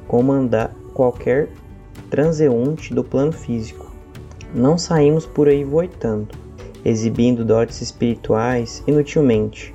como 0.07 0.31
andar 0.31 0.73
qualquer 0.91 1.49
transeunte 2.09 2.95
do 2.95 3.03
plano 3.03 3.31
físico. 3.31 3.91
Não 4.51 4.75
saímos 4.75 5.23
por 5.23 5.47
aí 5.47 5.63
voitando, 5.63 6.29
exibindo 6.83 7.45
dotes 7.45 7.79
espirituais 7.83 8.83
inutilmente. 8.87 9.71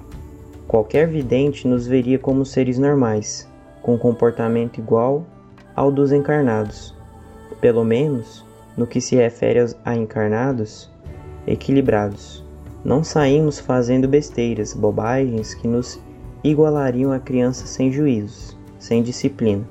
Qualquer 0.66 1.06
vidente 1.06 1.68
nos 1.68 1.86
veria 1.86 2.18
como 2.18 2.44
seres 2.44 2.78
normais, 2.78 3.48
com 3.80 3.96
comportamento 3.96 4.78
igual 4.78 5.24
ao 5.72 5.92
dos 5.92 6.10
encarnados. 6.10 6.92
Pelo 7.60 7.84
menos, 7.84 8.44
no 8.76 8.88
que 8.88 9.00
se 9.00 9.14
refere 9.14 9.60
a 9.84 9.94
encarnados, 9.94 10.90
equilibrados. 11.46 12.44
Não 12.84 13.04
saímos 13.04 13.60
fazendo 13.60 14.08
besteiras, 14.08 14.74
bobagens 14.74 15.54
que 15.54 15.68
nos 15.68 16.04
igualariam 16.42 17.12
a 17.12 17.18
crianças 17.18 17.68
sem 17.70 17.90
juízos, 17.90 18.56
sem 18.78 19.02
disciplina. 19.02 19.64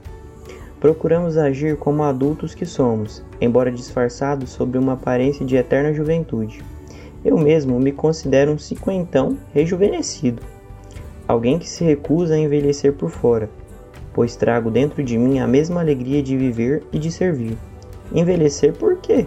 Procuramos 0.79 1.37
agir 1.37 1.77
como 1.77 2.03
adultos 2.03 2.53
que 2.53 2.65
somos, 2.65 3.23
embora 3.41 3.71
disfarçados 3.71 4.51
sob 4.51 4.77
uma 4.77 4.93
aparência 4.93 5.45
de 5.45 5.55
eterna 5.55 5.93
juventude. 5.93 6.63
Eu 7.23 7.37
mesmo 7.37 7.79
me 7.79 7.91
considero 7.91 8.51
um 8.51 8.57
cinquentão 8.57 9.37
rejuvenescido, 9.53 10.43
alguém 11.27 11.57
que 11.57 11.67
se 11.67 11.83
recusa 11.83 12.35
a 12.35 12.37
envelhecer 12.37 12.93
por 12.93 13.09
fora, 13.09 13.49
pois 14.13 14.35
trago 14.35 14.69
dentro 14.69 15.03
de 15.03 15.17
mim 15.17 15.39
a 15.39 15.47
mesma 15.47 15.81
alegria 15.81 16.21
de 16.21 16.37
viver 16.37 16.83
e 16.91 16.99
de 16.99 17.11
servir. 17.11 17.57
Envelhecer 18.13 18.73
por 18.73 18.97
quê? 18.97 19.25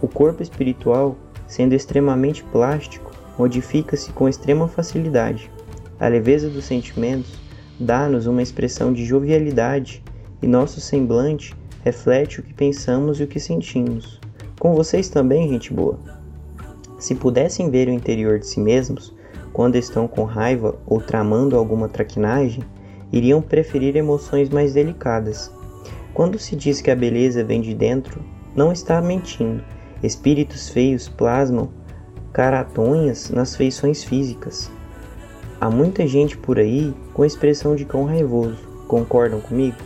O 0.00 0.06
corpo 0.06 0.42
espiritual, 0.42 1.16
sendo 1.48 1.74
extremamente 1.74 2.44
plástico, 2.44 3.10
modifica-se 3.36 4.12
com 4.12 4.28
extrema 4.28 4.68
facilidade. 4.68 5.50
A 5.98 6.08
leveza 6.08 6.50
dos 6.50 6.64
sentimentos 6.64 7.38
dá-nos 7.80 8.26
uma 8.26 8.42
expressão 8.42 8.92
de 8.92 9.04
jovialidade 9.04 10.02
e 10.42 10.46
nosso 10.46 10.80
semblante 10.80 11.54
reflete 11.82 12.40
o 12.40 12.42
que 12.42 12.52
pensamos 12.52 13.18
e 13.18 13.24
o 13.24 13.26
que 13.26 13.40
sentimos. 13.40 14.20
Com 14.58 14.74
vocês 14.74 15.08
também, 15.08 15.48
gente 15.48 15.72
boa. 15.72 15.98
Se 16.98 17.14
pudessem 17.14 17.70
ver 17.70 17.88
o 17.88 17.92
interior 17.92 18.38
de 18.38 18.46
si 18.46 18.60
mesmos, 18.60 19.14
quando 19.52 19.76
estão 19.76 20.06
com 20.06 20.24
raiva 20.24 20.76
ou 20.86 21.00
tramando 21.00 21.56
alguma 21.56 21.88
traquinagem, 21.88 22.62
iriam 23.12 23.40
preferir 23.40 23.96
emoções 23.96 24.50
mais 24.50 24.74
delicadas. 24.74 25.50
Quando 26.12 26.38
se 26.38 26.56
diz 26.56 26.82
que 26.82 26.90
a 26.90 26.96
beleza 26.96 27.44
vem 27.44 27.60
de 27.60 27.74
dentro, 27.74 28.22
não 28.54 28.72
está 28.72 29.00
mentindo. 29.00 29.62
Espíritos 30.02 30.68
feios 30.68 31.08
plasmam 31.08 31.70
caratonhas 32.32 33.30
nas 33.30 33.56
feições 33.56 34.04
físicas. 34.04 34.70
Há 35.58 35.70
muita 35.70 36.06
gente 36.06 36.36
por 36.36 36.58
aí 36.58 36.94
com 37.14 37.24
expressão 37.24 37.74
de 37.74 37.84
cão 37.84 38.04
raivoso. 38.04 38.58
Concordam 38.86 39.40
comigo? 39.40 39.76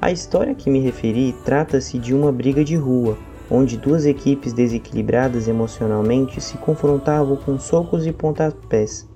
A 0.00 0.10
história 0.10 0.54
que 0.54 0.70
me 0.70 0.80
referi 0.80 1.34
trata-se 1.44 1.98
de 1.98 2.14
uma 2.14 2.32
briga 2.32 2.64
de 2.64 2.76
rua, 2.76 3.18
onde 3.50 3.76
duas 3.76 4.06
equipes 4.06 4.52
desequilibradas 4.52 5.46
emocionalmente 5.46 6.40
se 6.40 6.56
confrontavam 6.56 7.36
com 7.36 7.58
socos 7.58 8.06
e 8.06 8.12
pontapés. 8.12 9.06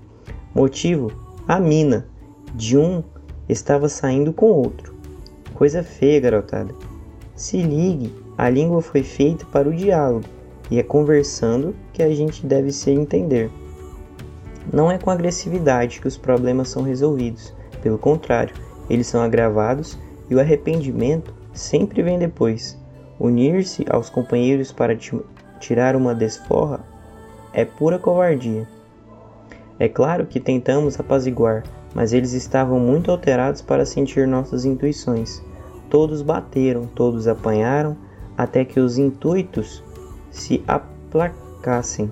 Motivo? 0.54 1.10
A 1.48 1.58
mina 1.58 2.06
de 2.54 2.76
um 2.76 3.02
estava 3.48 3.88
saindo 3.88 4.32
com 4.32 4.46
outro. 4.46 4.94
Coisa 5.54 5.82
feia, 5.82 6.20
garotada. 6.20 6.74
Se 7.34 7.62
ligue, 7.62 8.12
a 8.36 8.50
língua 8.50 8.82
foi 8.82 9.02
feita 9.02 9.46
para 9.46 9.68
o 9.68 9.74
diálogo 9.74 10.26
e 10.70 10.78
é 10.78 10.82
conversando 10.82 11.74
que 11.92 12.02
a 12.02 12.14
gente 12.14 12.46
deve 12.46 12.70
se 12.70 12.90
entender. 12.90 13.50
Não 14.70 14.90
é 14.90 14.98
com 14.98 15.10
agressividade 15.10 16.00
que 16.00 16.08
os 16.08 16.16
problemas 16.16 16.68
são 16.68 16.82
resolvidos, 16.82 17.54
pelo 17.80 17.98
contrário, 17.98 18.54
eles 18.88 19.06
são 19.06 19.22
agravados 19.22 19.98
e 20.28 20.34
o 20.34 20.40
arrependimento 20.40 21.34
sempre 21.52 22.02
vem 22.02 22.18
depois. 22.18 22.78
Unir-se 23.18 23.84
aos 23.88 24.10
companheiros 24.10 24.72
para 24.72 24.96
ti- 24.96 25.20
tirar 25.58 25.96
uma 25.96 26.14
desforra 26.14 26.80
é 27.52 27.64
pura 27.64 27.98
covardia. 27.98 28.66
É 29.78 29.88
claro 29.88 30.26
que 30.26 30.38
tentamos 30.40 30.98
apaziguar, 30.98 31.64
mas 31.94 32.12
eles 32.12 32.32
estavam 32.32 32.78
muito 32.78 33.10
alterados 33.10 33.60
para 33.60 33.84
sentir 33.84 34.26
nossas 34.26 34.64
intuições. 34.64 35.42
Todos 35.90 36.22
bateram, 36.22 36.86
todos 36.86 37.28
apanharam, 37.28 37.96
até 38.36 38.64
que 38.64 38.80
os 38.80 38.96
intuitos 38.96 39.82
se 40.30 40.62
aplacassem. 40.66 42.10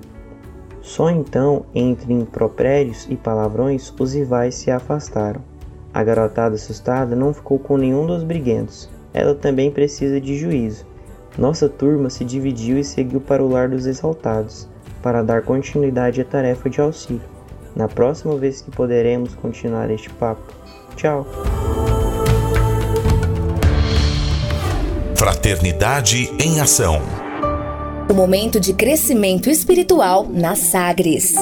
Só 0.83 1.11
então, 1.11 1.65
entre 1.75 2.13
impropérios 2.13 3.07
e 3.11 3.17
palavrões, 3.17 3.93
os 3.99 4.15
rivais 4.15 4.55
se 4.55 4.71
afastaram. 4.71 5.43
A 5.93 6.03
garotada 6.03 6.55
assustada 6.55 7.15
não 7.17 7.35
ficou 7.35 7.59
com 7.59 7.77
nenhum 7.77 8.07
dos 8.07 8.23
briguentos, 8.23 8.89
ela 9.13 9.35
também 9.35 9.71
precisa 9.71 10.21
de 10.21 10.39
juízo. 10.39 10.87
Nossa 11.37 11.69
turma 11.69 12.11
se 12.11 12.25
dividiu 12.25 12.79
e 12.79 12.85
seguiu 12.85 13.21
para 13.21 13.43
o 13.43 13.49
lar 13.49 13.69
dos 13.69 13.87
exaltados, 13.87 14.69
para 15.03 15.23
dar 15.23 15.43
continuidade 15.43 16.21
à 16.21 16.25
tarefa 16.25 16.69
de 16.71 16.81
auxílio. 16.81 17.23
Na 17.75 17.89
próxima 17.89 18.37
vez 18.37 18.61
que 18.61 18.71
poderemos 18.71 19.35
continuar 19.35 19.91
este 19.91 20.11
papo. 20.11 20.43
Tchau! 20.97 21.27
Fraternidade 25.15 26.31
em 26.39 26.61
Ação. 26.61 27.20
O 28.11 28.13
momento 28.13 28.59
de 28.59 28.75
crescimento 28.75 29.49
espiritual 29.49 30.27
na 30.29 30.57
Sagres. 30.57 31.33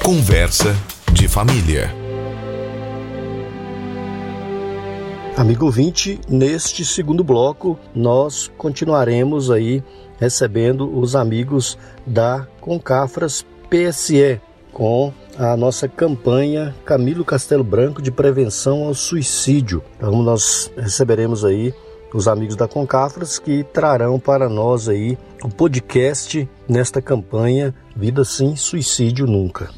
Conversa 0.00 0.76
de 1.12 1.26
família. 1.26 1.92
Amigo 5.36 5.68
20, 5.68 6.20
neste 6.28 6.84
segundo 6.84 7.24
bloco 7.24 7.76
nós 7.92 8.48
continuaremos 8.56 9.50
aí 9.50 9.82
recebendo 10.20 10.96
os 10.96 11.16
amigos 11.16 11.76
da 12.06 12.46
Concafras 12.60 13.44
PSE 13.68 14.40
com 14.72 15.12
a 15.36 15.56
nossa 15.56 15.88
campanha 15.88 16.72
Camilo 16.84 17.24
Castelo 17.24 17.64
Branco 17.64 18.00
de 18.00 18.12
prevenção 18.12 18.84
ao 18.84 18.94
suicídio. 18.94 19.82
Então 19.96 20.22
nós 20.22 20.70
receberemos 20.76 21.44
aí 21.44 21.74
os 22.16 22.26
amigos 22.26 22.56
da 22.56 22.66
Concafras 22.66 23.38
que 23.38 23.62
trarão 23.62 24.18
para 24.18 24.48
nós 24.48 24.88
aí 24.88 25.18
o 25.44 25.48
podcast 25.50 26.48
nesta 26.66 27.02
campanha 27.02 27.74
Vida 27.94 28.24
sem 28.24 28.56
suicídio 28.56 29.26
nunca. 29.26 29.70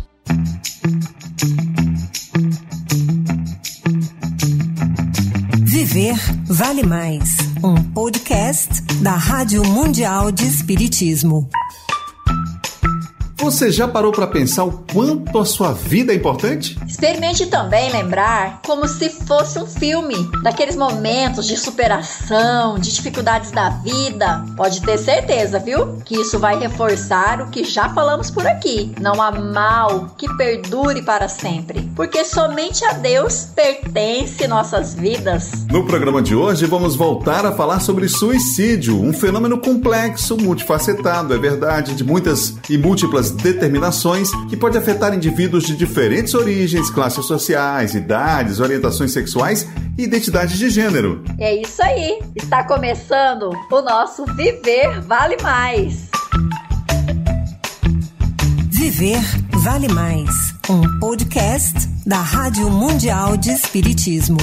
Viver 5.64 6.16
vale 6.46 6.84
mais. 6.84 7.36
Um 7.62 7.82
podcast 7.92 8.82
da 9.02 9.12
Rádio 9.12 9.64
Mundial 9.64 10.30
de 10.30 10.46
Espiritismo. 10.46 11.48
Você 13.40 13.70
já 13.70 13.86
parou 13.86 14.10
para 14.10 14.26
pensar 14.26 14.64
o 14.64 14.84
quanto 14.92 15.38
a 15.38 15.44
sua 15.44 15.72
vida 15.72 16.12
é 16.12 16.16
importante? 16.16 16.76
Experimente 16.88 17.46
também 17.46 17.88
lembrar 17.88 18.60
como 18.66 18.88
se 18.88 19.08
fosse 19.08 19.60
um 19.60 19.66
filme, 19.66 20.16
daqueles 20.42 20.74
momentos 20.74 21.46
de 21.46 21.56
superação, 21.56 22.80
de 22.80 22.92
dificuldades 22.92 23.52
da 23.52 23.70
vida. 23.70 24.44
Pode 24.56 24.82
ter 24.82 24.98
certeza, 24.98 25.60
viu? 25.60 25.98
Que 26.04 26.16
isso 26.16 26.40
vai 26.40 26.58
reforçar 26.58 27.40
o 27.40 27.48
que 27.48 27.62
já 27.62 27.88
falamos 27.90 28.28
por 28.28 28.44
aqui. 28.44 28.92
Não 29.00 29.22
há 29.22 29.30
mal 29.30 30.10
que 30.18 30.26
perdure 30.36 31.02
para 31.02 31.28
sempre, 31.28 31.88
porque 31.94 32.24
somente 32.24 32.84
a 32.84 32.94
Deus 32.94 33.46
pertence 33.54 34.48
nossas 34.48 34.94
vidas. 34.94 35.64
No 35.70 35.86
programa 35.86 36.20
de 36.20 36.34
hoje 36.34 36.66
vamos 36.66 36.96
voltar 36.96 37.46
a 37.46 37.52
falar 37.52 37.78
sobre 37.78 38.08
suicídio, 38.08 39.00
um 39.00 39.12
fenômeno 39.12 39.58
complexo, 39.58 40.36
multifacetado, 40.36 41.32
é 41.32 41.38
verdade, 41.38 41.94
de 41.94 42.02
muitas 42.02 42.56
e 42.68 42.76
múltiplas 42.76 43.27
determinações 43.30 44.30
que 44.48 44.56
pode 44.56 44.76
afetar 44.76 45.14
indivíduos 45.14 45.64
de 45.64 45.76
diferentes 45.76 46.34
origens, 46.34 46.90
classes 46.90 47.24
sociais, 47.24 47.94
idades, 47.94 48.60
orientações 48.60 49.12
sexuais 49.12 49.66
e 49.96 50.04
identidades 50.04 50.58
de 50.58 50.70
gênero. 50.70 51.22
É 51.38 51.54
isso 51.54 51.82
aí. 51.82 52.20
Está 52.36 52.64
começando 52.64 53.50
o 53.70 53.82
nosso 53.82 54.24
Viver 54.34 55.00
Vale 55.02 55.36
Mais. 55.42 56.08
Viver 58.70 59.20
Vale 59.52 59.88
Mais, 59.88 60.30
um 60.70 60.98
podcast 61.00 61.88
da 62.06 62.20
Rádio 62.20 62.70
Mundial 62.70 63.36
de 63.36 63.50
Espiritismo. 63.50 64.38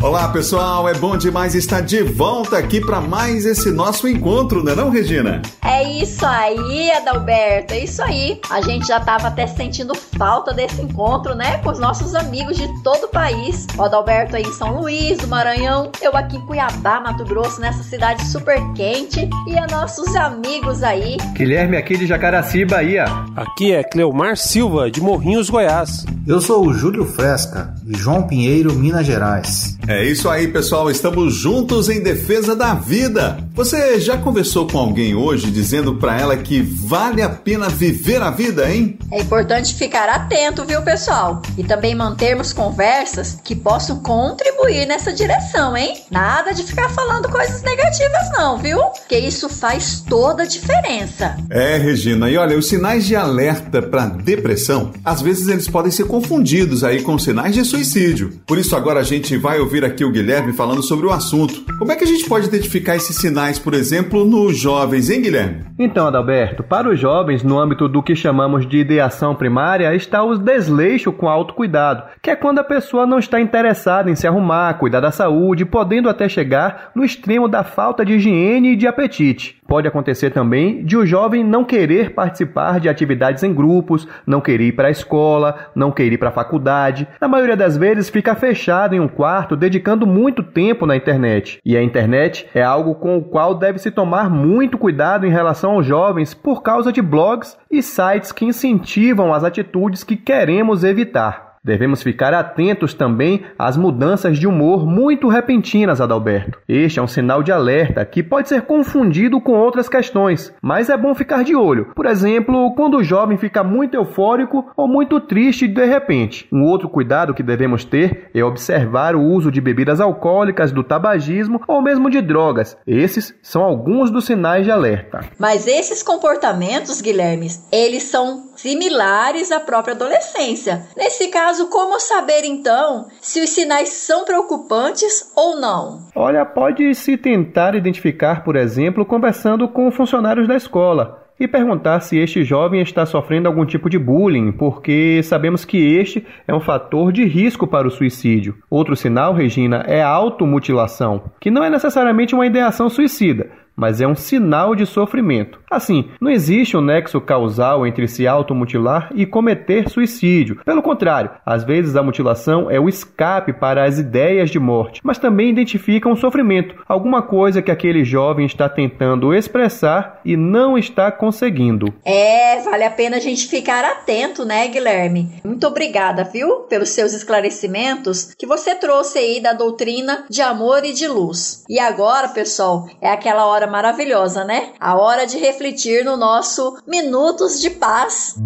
Olá 0.00 0.28
pessoal, 0.28 0.88
é 0.88 0.94
bom 0.94 1.16
demais 1.16 1.56
estar 1.56 1.80
de 1.80 2.04
volta 2.04 2.56
aqui 2.56 2.80
para 2.80 3.00
mais 3.00 3.44
esse 3.44 3.72
nosso 3.72 4.06
encontro, 4.06 4.62
não 4.62 4.72
é 4.72 4.76
não, 4.76 4.90
Regina? 4.90 5.42
É 5.60 5.82
isso 5.82 6.24
aí, 6.24 6.88
Adalberto, 6.92 7.74
é 7.74 7.80
isso 7.80 8.00
aí. 8.00 8.40
A 8.48 8.60
gente 8.60 8.86
já 8.86 8.98
estava 8.98 9.26
até 9.26 9.48
sentindo 9.48 9.96
falta 10.16 10.54
desse 10.54 10.80
encontro, 10.80 11.34
né, 11.34 11.58
com 11.58 11.70
os 11.70 11.80
nossos 11.80 12.14
amigos 12.14 12.56
de 12.56 12.68
todo 12.84 13.04
o 13.04 13.08
país. 13.08 13.66
O 13.76 13.82
Adalberto 13.82 14.36
aí 14.36 14.44
em 14.44 14.52
São 14.52 14.80
Luís, 14.80 15.18
do 15.18 15.26
Maranhão, 15.26 15.90
eu 16.00 16.16
aqui 16.16 16.36
em 16.36 16.46
Cuiabá, 16.46 17.00
Mato 17.00 17.24
Grosso, 17.24 17.60
nessa 17.60 17.82
cidade 17.82 18.24
super 18.28 18.60
quente, 18.74 19.28
e 19.48 19.58
a 19.58 19.66
nossos 19.66 20.14
amigos 20.14 20.84
aí. 20.84 21.16
Guilherme 21.32 21.76
aqui 21.76 21.96
de 21.96 22.06
Jacaraci, 22.06 22.64
Bahia. 22.64 23.04
Aqui 23.34 23.72
é 23.72 23.82
Cleomar 23.82 24.36
Silva, 24.36 24.88
de 24.88 25.00
Morrinhos, 25.00 25.50
Goiás. 25.50 26.06
Eu 26.24 26.40
sou 26.40 26.64
o 26.64 26.72
Júlio 26.72 27.04
Fresca, 27.04 27.74
de 27.82 27.98
João 27.98 28.28
Pinheiro, 28.28 28.72
Minas 28.74 29.04
Gerais. 29.04 29.76
É 29.88 30.04
isso 30.04 30.28
aí, 30.28 30.46
pessoal. 30.46 30.90
Estamos 30.90 31.34
juntos 31.34 31.88
em 31.88 32.02
defesa 32.02 32.54
da 32.54 32.74
vida. 32.74 33.38
Você 33.54 33.98
já 33.98 34.18
conversou 34.18 34.68
com 34.68 34.76
alguém 34.76 35.14
hoje 35.14 35.50
dizendo 35.50 35.94
para 35.94 36.20
ela 36.20 36.36
que 36.36 36.60
vale 36.60 37.22
a 37.22 37.28
pena 37.30 37.70
viver 37.70 38.20
a 38.20 38.30
vida, 38.30 38.70
hein? 38.70 38.98
É 39.10 39.22
importante 39.22 39.74
ficar 39.74 40.10
atento, 40.10 40.62
viu, 40.66 40.82
pessoal? 40.82 41.40
E 41.56 41.64
também 41.64 41.94
mantermos 41.94 42.52
conversas 42.52 43.38
que 43.42 43.56
possam 43.56 44.00
contribuir 44.00 44.86
nessa 44.86 45.10
direção, 45.10 45.74
hein? 45.74 45.96
Nada 46.10 46.52
de 46.52 46.64
ficar 46.64 46.90
falando 46.90 47.30
coisas 47.30 47.62
negativas, 47.62 48.30
não, 48.36 48.58
viu? 48.58 48.78
Porque 48.78 49.18
isso 49.18 49.48
faz 49.48 50.02
toda 50.06 50.42
a 50.42 50.46
diferença. 50.46 51.34
É, 51.48 51.78
Regina. 51.78 52.30
E 52.30 52.36
olha, 52.36 52.58
os 52.58 52.68
sinais 52.68 53.06
de 53.06 53.16
alerta 53.16 53.80
para 53.80 54.04
depressão, 54.04 54.92
às 55.02 55.22
vezes 55.22 55.48
eles 55.48 55.66
podem 55.66 55.90
ser 55.90 56.04
confundidos 56.04 56.84
aí 56.84 57.00
com 57.00 57.18
sinais 57.18 57.54
de 57.54 57.64
suicídio. 57.64 58.38
Por 58.46 58.58
isso 58.58 58.76
agora 58.76 59.00
a 59.00 59.04
gente 59.04 59.34
vai 59.38 59.58
ouvir 59.78 59.84
aqui 59.84 60.04
o 60.04 60.10
Guilherme 60.10 60.52
falando 60.52 60.82
sobre 60.82 61.06
o 61.06 61.10
assunto. 61.10 61.64
Como 61.78 61.92
é 61.92 61.96
que 61.96 62.04
a 62.04 62.06
gente 62.06 62.28
pode 62.28 62.46
identificar 62.46 62.96
esses 62.96 63.16
sinais, 63.16 63.58
por 63.58 63.74
exemplo, 63.74 64.24
nos 64.24 64.58
jovens, 64.58 65.08
hein, 65.10 65.22
Guilherme? 65.22 65.64
Então, 65.78 66.06
Adalberto, 66.06 66.62
para 66.62 66.88
os 66.88 66.98
jovens, 66.98 67.42
no 67.42 67.58
âmbito 67.58 67.88
do 67.88 68.02
que 68.02 68.16
chamamos 68.16 68.68
de 68.68 68.78
ideação 68.78 69.34
primária, 69.34 69.94
está 69.94 70.22
o 70.22 70.36
desleixo 70.36 71.12
com 71.12 71.28
autocuidado, 71.28 72.02
que 72.20 72.30
é 72.30 72.36
quando 72.36 72.58
a 72.58 72.64
pessoa 72.64 73.06
não 73.06 73.18
está 73.18 73.40
interessada 73.40 74.10
em 74.10 74.16
se 74.16 74.26
arrumar, 74.26 74.74
cuidar 74.74 75.00
da 75.00 75.12
saúde, 75.12 75.64
podendo 75.64 76.08
até 76.08 76.28
chegar 76.28 76.90
no 76.94 77.04
extremo 77.04 77.48
da 77.48 77.62
falta 77.62 78.04
de 78.04 78.14
higiene 78.14 78.72
e 78.72 78.76
de 78.76 78.86
apetite. 78.86 79.58
Pode 79.68 79.86
acontecer 79.86 80.30
também 80.30 80.82
de 80.82 80.96
o 80.96 81.04
jovem 81.04 81.44
não 81.44 81.62
querer 81.62 82.14
participar 82.14 82.80
de 82.80 82.88
atividades 82.88 83.42
em 83.42 83.52
grupos, 83.52 84.08
não 84.26 84.40
querer 84.40 84.68
ir 84.68 84.72
para 84.72 84.88
a 84.88 84.90
escola, 84.90 85.66
não 85.74 85.92
querer 85.92 86.14
ir 86.14 86.18
para 86.18 86.30
a 86.30 86.32
faculdade. 86.32 87.06
Na 87.20 87.28
maioria 87.28 87.54
das 87.54 87.76
vezes 87.76 88.08
fica 88.08 88.34
fechado 88.34 88.94
em 88.94 89.00
um 89.00 89.06
quarto, 89.06 89.54
dedicando 89.68 90.06
muito 90.06 90.42
tempo 90.42 90.86
na 90.86 90.96
internet. 90.96 91.58
E 91.64 91.76
a 91.76 91.82
internet 91.82 92.48
é 92.54 92.62
algo 92.62 92.94
com 92.94 93.18
o 93.18 93.22
qual 93.22 93.54
deve 93.54 93.78
se 93.78 93.90
tomar 93.90 94.30
muito 94.30 94.78
cuidado 94.78 95.26
em 95.26 95.30
relação 95.30 95.72
aos 95.72 95.86
jovens 95.86 96.32
por 96.34 96.62
causa 96.62 96.90
de 96.90 97.02
blogs 97.02 97.56
e 97.70 97.82
sites 97.82 98.32
que 98.32 98.44
incentivam 98.44 99.32
as 99.32 99.44
atitudes 99.44 100.02
que 100.02 100.16
queremos 100.16 100.82
evitar. 100.82 101.47
Devemos 101.68 102.02
ficar 102.02 102.32
atentos 102.32 102.94
também 102.94 103.42
às 103.58 103.76
mudanças 103.76 104.38
de 104.38 104.46
humor 104.46 104.86
muito 104.86 105.28
repentinas, 105.28 106.00
Adalberto. 106.00 106.58
Este 106.66 106.98
é 106.98 107.02
um 107.02 107.06
sinal 107.06 107.42
de 107.42 107.52
alerta 107.52 108.02
que 108.06 108.22
pode 108.22 108.48
ser 108.48 108.62
confundido 108.62 109.38
com 109.38 109.52
outras 109.52 109.86
questões, 109.86 110.50
mas 110.62 110.88
é 110.88 110.96
bom 110.96 111.14
ficar 111.14 111.44
de 111.44 111.54
olho. 111.54 111.92
Por 111.94 112.06
exemplo, 112.06 112.74
quando 112.74 112.96
o 112.96 113.04
jovem 113.04 113.36
fica 113.36 113.62
muito 113.62 113.94
eufórico 113.94 114.72
ou 114.74 114.88
muito 114.88 115.20
triste 115.20 115.68
de 115.68 115.84
repente. 115.84 116.48
Um 116.50 116.62
outro 116.64 116.88
cuidado 116.88 117.34
que 117.34 117.42
devemos 117.42 117.84
ter 117.84 118.30
é 118.32 118.42
observar 118.42 119.14
o 119.14 119.22
uso 119.22 119.52
de 119.52 119.60
bebidas 119.60 120.00
alcoólicas, 120.00 120.72
do 120.72 120.82
tabagismo 120.82 121.60
ou 121.68 121.82
mesmo 121.82 122.08
de 122.08 122.22
drogas. 122.22 122.78
Esses 122.86 123.34
são 123.42 123.62
alguns 123.62 124.10
dos 124.10 124.24
sinais 124.24 124.64
de 124.64 124.70
alerta. 124.70 125.20
Mas 125.38 125.66
esses 125.66 126.02
comportamentos, 126.02 127.02
Guilherme, 127.02 127.50
eles 127.70 128.04
são 128.04 128.47
similares 128.58 129.52
à 129.52 129.60
própria 129.60 129.94
adolescência. 129.94 130.86
Nesse 130.96 131.28
caso, 131.28 131.68
como 131.68 131.98
saber 132.00 132.44
então 132.44 133.06
se 133.20 133.40
os 133.40 133.50
sinais 133.50 133.88
são 133.90 134.24
preocupantes 134.24 135.32
ou 135.36 135.60
não? 135.60 136.00
Olha, 136.14 136.44
pode 136.44 136.94
se 136.94 137.16
tentar 137.16 137.74
identificar, 137.74 138.44
por 138.44 138.56
exemplo, 138.56 139.06
conversando 139.06 139.68
com 139.68 139.90
funcionários 139.90 140.48
da 140.48 140.56
escola 140.56 141.28
e 141.40 141.46
perguntar 141.46 142.00
se 142.00 142.18
este 142.18 142.42
jovem 142.42 142.80
está 142.80 143.06
sofrendo 143.06 143.46
algum 143.46 143.64
tipo 143.64 143.88
de 143.88 143.98
bullying, 143.98 144.50
porque 144.50 145.22
sabemos 145.22 145.64
que 145.64 145.96
este 145.96 146.26
é 146.46 146.54
um 146.54 146.60
fator 146.60 147.12
de 147.12 147.24
risco 147.24 147.66
para 147.66 147.86
o 147.86 147.90
suicídio. 147.90 148.56
Outro 148.68 148.96
sinal, 148.96 149.32
Regina, 149.32 149.84
é 149.86 150.02
a 150.02 150.08
automutilação, 150.08 151.30
que 151.40 151.50
não 151.50 151.62
é 151.62 151.70
necessariamente 151.70 152.34
uma 152.34 152.46
ideação 152.46 152.88
suicida, 152.88 153.50
mas 153.78 154.00
é 154.00 154.08
um 154.08 154.16
sinal 154.16 154.74
de 154.74 154.84
sofrimento. 154.84 155.60
Assim, 155.70 156.10
não 156.20 156.30
existe 156.30 156.76
um 156.76 156.80
nexo 156.80 157.20
causal 157.20 157.86
entre 157.86 158.08
se 158.08 158.26
automutilar 158.26 159.10
e 159.14 159.24
cometer 159.24 159.88
suicídio. 159.88 160.60
Pelo 160.64 160.82
contrário, 160.82 161.30
às 161.46 161.62
vezes 161.62 161.94
a 161.94 162.02
mutilação 162.02 162.68
é 162.68 162.80
o 162.80 162.88
escape 162.88 163.52
para 163.52 163.84
as 163.84 163.98
ideias 163.98 164.50
de 164.50 164.58
morte, 164.58 165.00
mas 165.04 165.18
também 165.18 165.50
identifica 165.50 166.08
um 166.08 166.16
sofrimento, 166.16 166.74
alguma 166.88 167.22
coisa 167.22 167.62
que 167.62 167.70
aquele 167.70 168.02
jovem 168.02 168.46
está 168.46 168.68
tentando 168.68 169.32
expressar 169.32 170.20
e 170.24 170.36
não 170.36 170.76
está 170.76 171.12
conseguindo. 171.12 171.94
É, 172.04 172.60
vale 172.62 172.84
a 172.84 172.90
pena 172.90 173.18
a 173.18 173.20
gente 173.20 173.46
ficar 173.46 173.84
atento, 173.84 174.44
né, 174.44 174.66
Guilherme? 174.66 175.40
Muito 175.44 175.66
obrigada, 175.66 176.24
viu, 176.24 176.60
pelos 176.60 176.88
seus 176.88 177.12
esclarecimentos 177.12 178.34
que 178.36 178.46
você 178.46 178.74
trouxe 178.74 179.18
aí 179.18 179.40
da 179.40 179.52
doutrina 179.52 180.24
de 180.28 180.42
amor 180.42 180.84
e 180.84 180.92
de 180.92 181.06
luz. 181.06 181.62
E 181.68 181.78
agora, 181.78 182.28
pessoal, 182.28 182.88
é 183.00 183.10
aquela 183.12 183.46
hora 183.46 183.67
maravilhosa, 183.68 184.44
né? 184.44 184.70
A 184.80 184.96
hora 184.96 185.26
de 185.26 185.38
refletir 185.38 186.04
no 186.04 186.16
nosso 186.16 186.78
Minutos 186.86 187.60
de 187.60 187.70
Paz. 187.70 188.36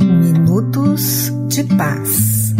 Minutos 0.00 1.30
de 1.48 1.64
Paz. 1.64 2.54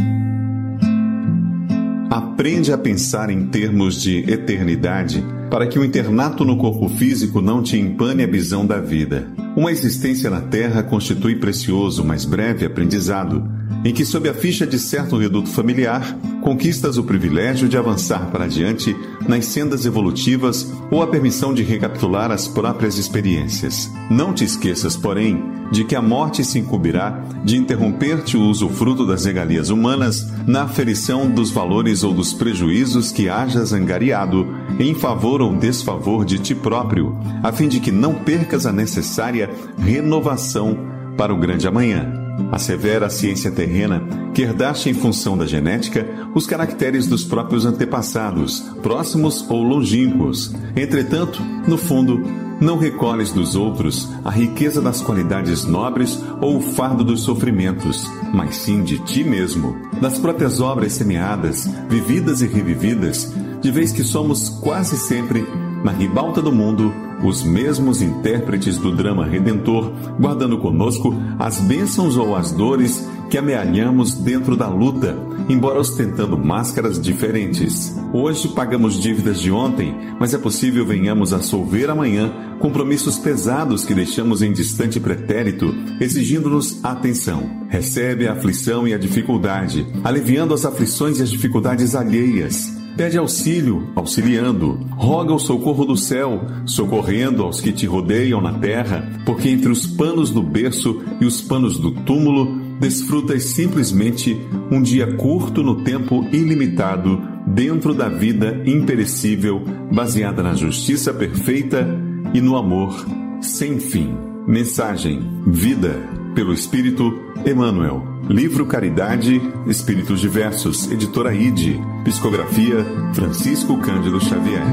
Aprende 2.11 2.72
a 2.72 2.78
pensar 2.78 3.30
em 3.30 3.46
termos 3.46 4.00
de 4.00 4.18
eternidade 4.30 5.24
para 5.50 5.66
que 5.68 5.78
o 5.78 5.84
internato 5.84 6.44
no 6.44 6.57
corpo 6.57 6.88
físico 6.88 7.40
não 7.40 7.62
te 7.62 7.78
empane 7.78 8.24
a 8.24 8.26
visão 8.26 8.66
da 8.66 8.80
vida. 8.80 9.28
Uma 9.57 9.70
existência 9.70 10.28
na 10.28 10.40
Terra 10.40 10.82
constitui 10.82 11.36
precioso, 11.36 12.05
mas 12.05 12.24
breve 12.24 12.66
aprendizado 12.66 13.53
em 13.85 13.93
que, 13.93 14.05
sob 14.05 14.29
a 14.29 14.35
ficha 14.35 14.67
de 14.67 14.79
certo 14.79 15.17
reduto 15.17 15.51
familiar, 15.51 16.17
conquistas 16.43 16.97
o 16.97 17.05
privilégio 17.05 17.69
de 17.69 17.77
avançar 17.77 18.31
para 18.31 18.45
adiante 18.45 18.97
nas 19.27 19.47
sendas 19.47 19.87
evolutivas 19.87 20.73
ou 20.91 21.03
a 21.03 21.07
permissão 21.07 21.53
de 21.53 21.62
recapitular 21.62 22.31
as 22.31 22.49
próprias 22.49 22.99
experiências. 22.99 23.91
Não 24.11 24.33
te 24.33 24.45
esqueças, 24.45 24.97
porém, 24.97 25.43
de 25.71 25.85
que 25.85 25.97
a 25.97 26.03
morte 26.03 26.45
se 26.45 26.59
incumbirá 26.59 27.23
de 27.45 27.57
interromper-te 27.57 28.37
o 28.37 28.43
usufruto 28.43 29.07
das 29.07 29.25
regalias 29.25 29.71
humanas 29.71 30.27
na 30.47 30.62
aferição 30.62 31.31
dos 31.31 31.51
valores 31.51 32.05
ou 32.05 32.12
dos 32.12 32.33
prejuízos 32.33 33.11
que 33.11 33.29
hajas 33.29 33.73
angariado 33.73 34.47
em 34.79 34.95
favor 34.95 35.41
ou 35.41 35.55
desfavor 35.55 36.25
de 36.25 36.39
ti 36.39 36.55
próprio, 36.55 37.19
a 37.43 37.53
fim 37.53 37.69
de 37.69 37.81
que 37.81 37.91
não 37.91 38.15
percas 38.15 38.67
a 38.67 38.73
necessária 38.73 39.51
renovação 39.79 40.77
para 41.17 41.33
o 41.33 41.39
grande 41.39 41.67
amanhã. 41.67 42.24
Assevera 42.51 43.07
a 43.07 43.11
ciência 43.11 43.51
terrena 43.51 44.03
que 44.35 44.43
herdaste 44.43 44.91
em 44.91 44.95
função 44.95 45.37
da 45.37 45.47
genética 45.47 46.07
os 46.35 46.47
caracteres 46.47 47.07
dos 47.07 47.24
próprios 47.24 47.64
antepassados, 47.64 48.61
próximos 48.82 49.49
ou 49.49 49.62
longínquos. 49.62 50.53
Entretanto, 50.76 51.41
no 51.66 51.78
fundo, 51.78 52.20
não 52.61 52.78
recolhes 52.78 53.32
dos 53.32 53.55
outros 53.55 54.09
a 54.24 54.30
riqueza 54.30 54.80
das 54.80 55.01
qualidades 55.01 55.64
nobres 55.64 56.22
ou 56.41 56.59
o 56.59 56.61
fardo 56.61 57.05
dos 57.05 57.22
sofrimentos, 57.22 58.11
mas 58.32 58.57
sim 58.57 58.82
de 58.82 58.99
ti 59.01 59.24
mesmo, 59.24 59.76
das 60.01 60.18
próprias 60.18 60.61
obras 60.61 60.93
semeadas, 60.93 61.68
vividas 61.89 62.43
e 62.43 62.47
revividas, 62.47 63.32
de 63.61 63.70
vez 63.70 63.93
que 63.93 64.05
somos 64.05 64.49
quase 64.49 64.97
sempre, 64.97 65.47
na 65.85 65.93
ribalta 65.93 66.41
do 66.41 66.51
mundo, 66.51 66.93
os 67.22 67.43
mesmos 67.43 68.01
intérpretes 68.01 68.78
do 68.78 68.91
drama 68.91 69.26
redentor, 69.26 69.93
guardando 70.18 70.57
conosco 70.57 71.14
as 71.39 71.61
bênçãos 71.61 72.16
ou 72.16 72.35
as 72.35 72.51
dores 72.51 73.07
que 73.28 73.37
amealhamos 73.37 74.14
dentro 74.14 74.57
da 74.57 74.66
luta, 74.66 75.16
embora 75.49 75.78
ostentando 75.78 76.39
máscaras 76.39 77.01
diferentes. 77.01 77.95
Hoje 78.14 78.49
pagamos 78.49 79.01
dívidas 79.01 79.41
de 79.41 79.51
ontem, 79.51 79.95
mas 80.18 80.32
é 80.32 80.39
possível 80.39 80.87
venhamos 80.87 81.35
a 81.35 81.43
solver 81.43 81.91
amanhã 81.91 82.32
compromissos 82.61 83.18
pesados 83.18 83.85
que 83.85 83.95
deixamos 83.95 84.41
em 84.41 84.53
distante 84.53 84.99
pretérito, 84.99 85.74
exigindo-nos 86.01 86.82
atenção. 86.82 87.66
Recebe 87.68 88.26
a 88.26 88.32
aflição 88.32 88.89
e 88.89 88.95
a 88.95 88.99
dificuldade, 88.99 89.87
aliviando 90.03 90.55
as 90.55 90.64
aflições 90.64 91.18
e 91.18 91.22
as 91.22 91.30
dificuldades 91.30 91.95
alheias 91.95 92.84
Pede 92.97 93.18
auxílio, 93.18 93.90
auxiliando. 93.97 94.78
Roga 94.92 95.34
o 95.34 95.38
socorro 95.38 95.84
do 95.84 95.97
céu, 95.97 96.47
socorrendo 96.64 97.42
aos 97.42 97.61
que 97.61 97.72
te 97.72 97.86
rodeiam 97.86 98.40
na 98.40 98.53
terra, 98.53 99.11
porque 99.26 99.49
entre 99.49 99.70
os 99.70 99.84
panos 99.86 100.30
do 100.30 100.42
berço 100.42 101.03
e 101.20 101.24
os 101.24 101.40
panos 101.40 101.76
do 101.76 101.90
túmulo 101.90 102.62
desfrutas 102.78 103.45
simplesmente 103.45 104.36
um 104.70 104.80
dia 104.80 105.14
curto 105.16 105.62
no 105.62 105.82
tempo 105.82 106.24
ilimitado, 106.32 107.20
dentro 107.47 107.95
da 107.95 108.09
vida 108.09 108.62
imperecível, 108.64 109.62
baseada 109.92 110.42
na 110.42 110.55
justiça 110.55 111.12
perfeita 111.12 111.86
e 112.32 112.40
no 112.40 112.57
amor 112.57 113.05
sem 113.40 113.80
fim. 113.80 114.14
Mensagem: 114.47 115.20
Vida, 115.47 115.99
pelo 116.35 116.53
Espírito 116.53 117.32
Emmanuel. 117.47 118.03
Livro 118.28 118.66
Caridade, 118.66 119.41
Espíritos 119.66 120.20
Diversos, 120.20 120.91
Editora 120.91 121.32
ID, 121.32 121.78
Psicografia 122.05 122.85
Francisco 123.14 123.78
Cândido 123.78 124.20
Xavier. 124.20 124.64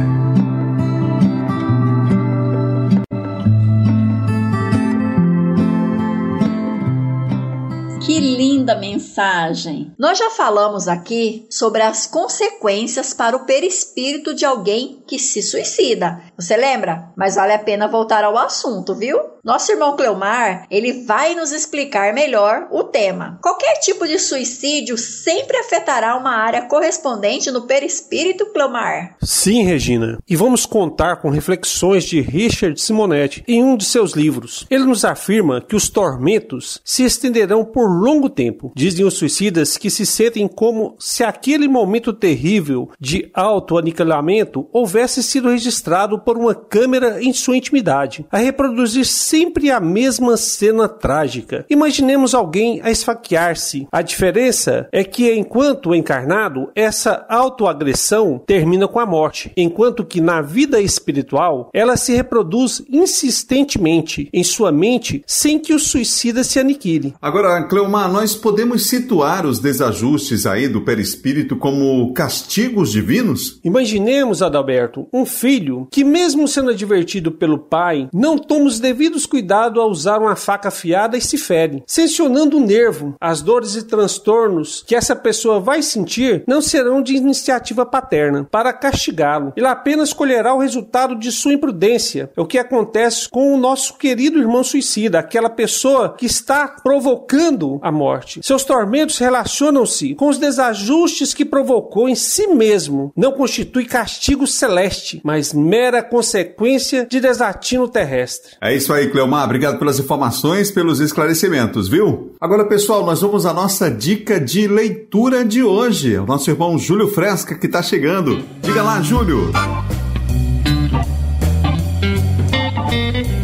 Que 8.03 8.20
linda 8.20 8.76
mensagem! 8.76 9.93
Nós 9.97 10.18
já 10.18 10.32
falamos 10.32 10.88
aqui 10.88 11.45
sobre 11.49 11.82
as 11.82 12.07
consequências 12.07 13.14
para 13.14 13.38
o 13.38 13.45
perispírito 13.45 14.34
de 14.34 14.43
alguém 14.43 15.01
que 15.12 15.20
se 15.20 15.41
suicida. 15.41 16.22
Você 16.38 16.55
lembra? 16.55 17.12
Mas 17.18 17.36
vale 17.36 17.51
a 17.51 17.59
pena 17.59 17.86
voltar 17.86 18.24
ao 18.24 18.38
assunto, 18.38 18.95
viu? 18.95 19.20
Nosso 19.43 19.72
irmão 19.72 19.97
Cleomar, 19.97 20.68
ele 20.70 21.03
vai 21.03 21.36
nos 21.36 21.51
explicar 21.51 22.14
melhor 22.14 22.68
o 22.72 22.84
tema. 22.84 23.38
Qualquer 23.41 23.80
tipo 23.80 24.07
de 24.07 24.18
suicídio 24.20 24.97
sempre 24.97 25.57
afetará 25.57 26.16
uma 26.16 26.38
área 26.38 26.62
correspondente 26.62 27.51
no 27.51 27.64
perispírito, 27.64 28.45
Cleomar? 28.53 29.18
Sim, 29.22 29.64
Regina. 29.64 30.18
E 30.30 30.36
vamos 30.36 30.66
contar 30.66 31.18
com 31.18 31.30
reflexões 31.30 32.05
de 32.05 32.22
Richard 32.22 32.80
Simonetti 32.80 33.43
em 33.47 33.62
um 33.62 33.76
de 33.76 33.84
seus 33.84 34.14
livros. 34.14 34.66
Ele 34.70 34.86
nos 34.86 35.03
afirma 35.03 35.59
que 35.59 35.76
os 35.76 35.89
tormentos 35.89 36.80
se 36.86 37.03
estenderão 37.03 37.66
por 37.66 37.89
longo 37.89 38.30
tempo. 38.30 38.72
Dizem 38.76 39.03
os 39.03 39.16
suicidas 39.16 39.76
que 39.76 39.89
se 39.89 40.05
sentem 40.05 40.47
como 40.47 40.95
se 40.99 41.22
aquele 41.22 41.68
momento 41.68 42.14
terrível 42.14 42.91
de 42.97 43.30
autoaniquilamento 43.34 44.70
houvesse 44.72 45.01
sido 45.08 45.49
registrado 45.49 46.20
por 46.20 46.38
uma 46.38 46.54
câmera 46.54 47.22
em 47.22 47.34
sua 47.34 47.58
intimidade, 47.58 48.26
a 48.32 48.38
reproduzir 48.38 49.06
sempre 49.06 49.72
a 49.72 49.80
mesma 49.80 50.38
cena 50.38 50.88
trágica. 50.88 51.66
Imaginemos 51.70 52.34
alguém 52.34 52.80
a 52.84 52.91
esfaquear-se. 52.91 53.88
A 53.91 54.02
diferença 54.02 54.88
é 54.91 55.04
que, 55.04 55.34
enquanto 55.34 55.95
encarnado, 55.95 56.70
essa 56.76 57.26
autoagressão 57.30 58.41
termina 58.45 58.88
com 58.88 58.99
a 58.99 59.06
morte, 59.06 59.52
enquanto 59.56 60.06
que 60.06 60.22
na 60.22 60.41
vida 60.41 60.82
espiritual 60.82 61.70
ela 61.74 61.97
se 61.97 62.14
reproduz 62.14 62.84
insistentemente 62.89 64.30
em 64.34 64.43
sua 64.43 64.72
mente 64.72 65.24
sem 65.26 65.60
que 65.60 65.74
o 65.74 65.80
suicida 65.80 66.43
se 66.43 66.60
aniquile. 66.60 67.14
Agora, 67.22 67.64
Cleomar, 67.64 68.12
nós 68.12 68.36
podemos 68.36 68.88
situar 68.88 69.45
os 69.45 69.60
desajustes 69.60 70.45
aí 70.45 70.68
do 70.68 70.82
perispírito 70.82 71.56
como 71.56 72.14
castigos 72.14 72.91
divinos? 72.91 73.60
Imaginemos, 73.64 74.41
Adalberto, 74.41 74.91
um 75.14 75.26
filho 75.26 75.88
que, 75.92 76.04
mesmo 76.04 76.48
sendo 76.48 76.72
advertido 76.72 77.32
pelo 77.32 77.58
pai, 77.58 78.10
não 78.14 78.38
toma 78.38 78.66
os 78.66 78.80
devidos 78.80 79.26
cuidado 79.26 79.80
ao 79.80 79.89
usar 79.89 80.20
uma 80.20 80.36
faca 80.36 80.70
afiada 80.70 81.18
e 81.18 81.22
se 81.22 81.38
fere, 81.38 81.84
sensionando 81.86 82.58
o 82.58 82.66
nervo. 82.66 83.16
As 83.20 83.42
dores 83.42 83.76
e 83.76 83.84
transtornos 83.84 84.84
que 84.86 84.96
essa 84.96 85.16
pessoa 85.16 85.60
vai 85.60 85.82
sentir 85.82 86.44
não 86.48 86.62
serão 86.62 87.02
de 87.02 87.16
iniciativa 87.16 87.86
paterna 87.86 88.48
para 88.50 88.74
castigá-lo. 88.74 89.54
Ele 89.56 89.68
apenas 89.68 90.14
colherá 90.14 90.54
o 90.54 90.60
resultado 90.60 91.16
de 91.16 91.32
sua 91.32 91.54
imprudência. 91.54 92.30
É 92.36 92.42
o 92.42 92.46
que 92.46 92.58
acontece 92.58 93.30
com 93.30 93.54
o 93.54 93.58
nosso 93.58 93.98
querido 93.98 94.39
irmão 94.39 94.64
suicida, 94.64 95.20
aquela 95.20 95.50
pessoa 95.50 96.16
que 96.18 96.26
está 96.26 96.68
provocando 96.68 97.80
a 97.82 97.92
morte. 97.92 98.42
Seus 98.44 98.64
tormentos 98.64 99.18
relacionam-se 99.18 100.16
com 100.16 100.28
os 100.28 100.38
desajustes 100.38 101.34
que 101.34 101.46
provocou 101.46 102.10
em 102.10 102.16
si 102.16 102.48
mesmo. 102.48 103.12
Não 103.16 103.32
constitui 103.32 103.86
castigo 103.86 104.48
celeste, 104.48 104.80
mas 105.23 105.53
mera 105.53 106.01
consequência 106.03 107.05
de 107.09 107.19
desatino 107.19 107.88
terrestre. 107.88 108.51
É 108.61 108.75
isso 108.75 108.93
aí, 108.93 109.09
Cleomar. 109.09 109.45
Obrigado 109.45 109.77
pelas 109.77 109.99
informações, 109.99 110.71
pelos 110.71 110.99
esclarecimentos, 110.99 111.88
viu? 111.88 112.34
Agora, 112.39 112.65
pessoal, 112.65 113.05
nós 113.05 113.21
vamos 113.21 113.45
à 113.45 113.53
nossa 113.53 113.89
dica 113.89 114.39
de 114.39 114.67
leitura 114.67 115.43
de 115.43 115.63
hoje. 115.63 116.17
O 116.17 116.25
nosso 116.25 116.49
irmão 116.49 116.77
Júlio 116.77 117.07
Fresca 117.07 117.55
que 117.55 117.65
está 117.65 117.82
chegando. 117.82 118.43
Diga 118.61 118.82
lá, 118.84 119.01
Júlio. 119.01 119.51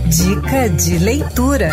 Dica 0.09 0.69
de 0.69 0.97
leitura. 0.99 1.71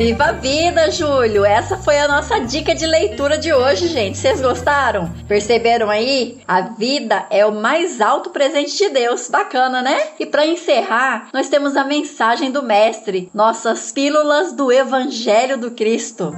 Viva 0.03 0.23
a 0.23 0.31
vida, 0.31 0.89
Júlio! 0.89 1.45
Essa 1.45 1.77
foi 1.77 1.99
a 1.99 2.07
nossa 2.07 2.39
dica 2.39 2.73
de 2.73 2.87
leitura 2.87 3.37
de 3.37 3.53
hoje, 3.53 3.87
gente. 3.87 4.17
Vocês 4.17 4.41
gostaram? 4.41 5.13
Perceberam 5.27 5.91
aí? 5.91 6.39
A 6.47 6.61
vida 6.61 7.27
é 7.29 7.45
o 7.45 7.51
mais 7.51 8.01
alto 8.01 8.31
presente 8.31 8.75
de 8.75 8.89
Deus. 8.89 9.29
Bacana, 9.29 9.83
né? 9.83 9.95
E 10.19 10.25
para 10.25 10.43
encerrar, 10.43 11.29
nós 11.31 11.49
temos 11.49 11.77
a 11.77 11.83
mensagem 11.83 12.49
do 12.49 12.63
Mestre, 12.63 13.29
nossas 13.31 13.91
pílulas 13.91 14.53
do 14.53 14.71
Evangelho 14.71 15.55
do 15.55 15.69
Cristo. 15.69 16.33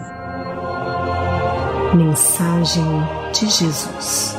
Mensagem 1.96 2.84
de 3.32 3.50
Jesus. 3.50 4.36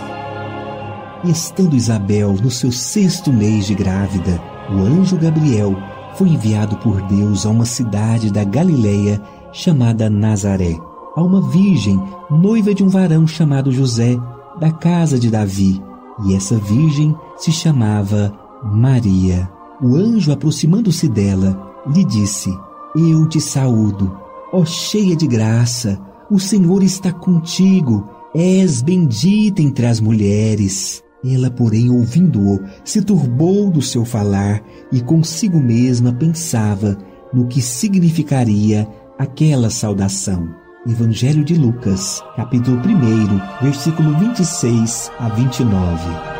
Estando 1.25 1.75
Isabel 1.75 2.35
no 2.35 2.51
seu 2.51 2.71
sexto 2.71 3.33
mês 3.33 3.67
de 3.67 3.75
grávida, 3.75 4.39
o 4.69 4.83
anjo 4.83 5.17
Gabriel 5.17 5.94
foi 6.17 6.29
enviado 6.31 6.77
por 6.79 7.01
Deus 7.03 7.45
a 7.45 7.51
uma 7.51 7.65
cidade 7.65 8.33
da 8.33 8.45
Galileia 8.45 9.21
chamada 9.53 10.09
Nazaré, 10.09 10.77
a 11.17 11.23
uma 11.23 11.41
virgem, 11.51 12.01
noiva 12.31 12.75
de 12.75 12.83
um 12.83 12.89
varão 12.89 13.27
chamado 13.27 13.71
José, 13.71 14.17
da 14.59 14.71
casa 14.71 15.19
de 15.19 15.31
Davi, 15.31 15.83
e 16.27 16.35
essa 16.35 16.57
virgem 16.57 17.15
se 17.37 17.53
chamava 17.53 18.33
Maria. 18.63 19.51
O 19.83 19.97
anjo, 19.97 20.33
aproximando-se 20.33 21.09
dela, 21.09 21.73
lhe 21.87 22.05
disse: 22.05 22.51
Eu 22.97 23.29
te 23.29 23.41
saúdo, 23.41 24.17
ó 24.53 24.65
cheia 24.65 25.17
de 25.17 25.27
graça, 25.27 26.01
o 26.31 26.39
Senhor 26.39 26.83
está 26.83 27.13
contigo, 27.13 28.09
és 28.35 28.83
bendita 28.83 29.63
entre 29.63 29.87
as 29.87 30.01
mulheres. 30.01 31.04
Ela, 31.25 31.51
porém, 31.51 31.91
ouvindo-o, 31.91 32.61
se 32.85 33.01
turbou 33.01 33.71
do 33.71 33.81
seu 33.81 34.05
falar 34.05 34.63
e 34.93 35.01
consigo 35.01 35.59
mesma 35.59 36.13
pensava 36.13 36.99
no 37.33 37.47
que 37.47 37.63
significaria 37.63 38.87
aquela 39.19 39.71
saudação. 39.71 40.55
Evangelho 40.87 41.43
de 41.43 41.55
Lucas, 41.55 42.23
capítulo 42.37 42.77
1, 42.77 43.65
versículo 43.65 44.19
26 44.19 45.11
a 45.19 45.29
29. 45.31 46.34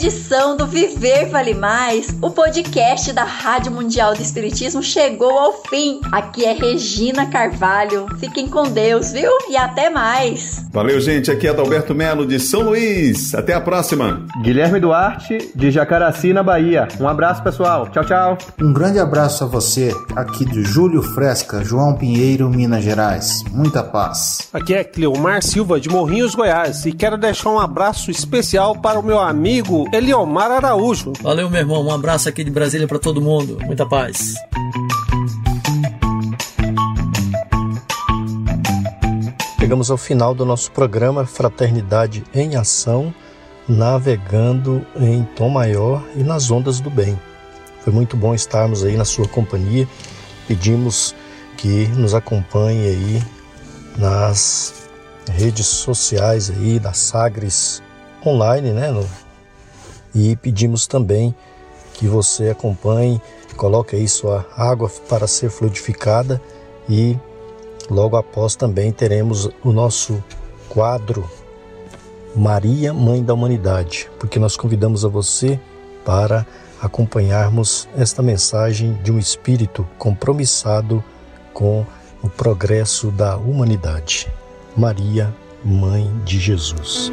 Edição 0.00 0.56
do 0.56 0.66
Viver 0.66 1.28
Vale 1.28 1.52
Mais, 1.52 2.08
o 2.22 2.30
podcast 2.30 3.12
da 3.12 3.22
Rádio 3.22 3.70
Mundial 3.70 4.14
do 4.14 4.22
Espiritismo, 4.22 4.82
chegou 4.82 5.38
ao 5.38 5.62
fim. 5.64 6.00
Aqui 6.10 6.46
é 6.46 6.52
Regina 6.52 7.26
Carvalho. 7.26 8.06
Fiquem 8.18 8.48
com 8.48 8.62
Deus, 8.62 9.12
viu? 9.12 9.30
E 9.50 9.58
até 9.58 9.90
mais. 9.90 10.64
Valeu, 10.72 10.98
gente. 11.00 11.30
Aqui 11.30 11.46
é 11.46 11.50
Adalberto 11.50 11.94
Melo 11.94 12.26
de 12.26 12.40
São 12.40 12.62
Luís. 12.62 13.34
Até 13.34 13.52
a 13.52 13.60
próxima. 13.60 14.24
Guilherme 14.42 14.80
Duarte 14.80 15.50
de 15.54 15.70
Jacaraci, 15.70 16.32
na 16.32 16.42
Bahia. 16.42 16.88
Um 16.98 17.06
abraço, 17.06 17.42
pessoal. 17.42 17.86
Tchau, 17.88 18.04
tchau. 18.04 18.38
Um 18.58 18.72
grande 18.72 18.98
abraço 18.98 19.44
a 19.44 19.46
você, 19.46 19.94
aqui 20.16 20.46
de 20.46 20.62
Júlio 20.62 21.02
Fresca, 21.02 21.62
João 21.62 21.94
Pinheiro, 21.94 22.48
Minas 22.48 22.82
Gerais. 22.82 23.44
Muita 23.50 23.84
paz. 23.84 24.48
Aqui 24.50 24.72
é 24.72 24.82
Cleomar 24.82 25.42
Silva 25.42 25.78
de 25.78 25.90
Morrinhos, 25.90 26.34
Goiás. 26.34 26.86
E 26.86 26.92
quero 26.92 27.18
deixar 27.18 27.50
um 27.50 27.58
abraço 27.58 28.10
especial 28.10 28.80
para 28.80 28.98
o 28.98 29.02
meu 29.02 29.18
amigo 29.18 29.40
amigo 29.50 29.89
Eliomar 29.92 30.52
Araújo. 30.52 31.12
Valeu, 31.20 31.50
meu 31.50 31.60
irmão. 31.60 31.84
Um 31.84 31.90
abraço 31.90 32.28
aqui 32.28 32.44
de 32.44 32.50
Brasília 32.50 32.86
para 32.86 32.98
todo 32.98 33.20
mundo. 33.20 33.58
Muita 33.64 33.84
paz. 33.84 34.34
Chegamos 39.58 39.90
ao 39.90 39.96
final 39.96 40.34
do 40.34 40.44
nosso 40.44 40.70
programa 40.70 41.26
Fraternidade 41.26 42.24
em 42.32 42.56
Ação, 42.56 43.12
navegando 43.68 44.86
em 44.96 45.24
tom 45.36 45.48
maior 45.48 46.02
e 46.16 46.22
nas 46.22 46.50
ondas 46.50 46.80
do 46.80 46.90
bem. 46.90 47.18
Foi 47.80 47.92
muito 47.92 48.16
bom 48.16 48.34
estarmos 48.34 48.84
aí 48.84 48.96
na 48.96 49.04
sua 49.04 49.26
companhia. 49.26 49.88
Pedimos 50.46 51.14
que 51.56 51.88
nos 51.88 52.14
acompanhe 52.14 52.86
aí 52.86 53.22
nas 53.98 54.88
redes 55.28 55.66
sociais 55.66 56.50
aí 56.50 56.78
da 56.78 56.92
Sagres 56.92 57.82
online, 58.24 58.70
né, 58.70 58.90
no 58.90 59.06
e 60.14 60.36
pedimos 60.36 60.86
também 60.86 61.34
que 61.94 62.06
você 62.06 62.50
acompanhe, 62.50 63.20
coloque 63.56 63.96
aí 63.96 64.08
sua 64.08 64.46
água 64.56 64.90
para 65.08 65.26
ser 65.26 65.50
fluidificada 65.50 66.40
e 66.88 67.16
logo 67.90 68.16
após 68.16 68.56
também 68.56 68.90
teremos 68.90 69.50
o 69.62 69.72
nosso 69.72 70.22
quadro 70.68 71.28
Maria, 72.34 72.94
Mãe 72.94 73.22
da 73.22 73.34
Humanidade, 73.34 74.08
porque 74.18 74.38
nós 74.38 74.56
convidamos 74.56 75.04
a 75.04 75.08
você 75.08 75.60
para 76.04 76.46
acompanharmos 76.80 77.88
esta 77.96 78.22
mensagem 78.22 78.94
de 79.02 79.12
um 79.12 79.18
espírito 79.18 79.86
compromissado 79.98 81.04
com 81.52 81.84
o 82.22 82.28
progresso 82.28 83.10
da 83.10 83.36
humanidade. 83.36 84.32
Maria, 84.76 85.34
Mãe 85.62 86.10
de 86.24 86.38
Jesus. 86.38 87.12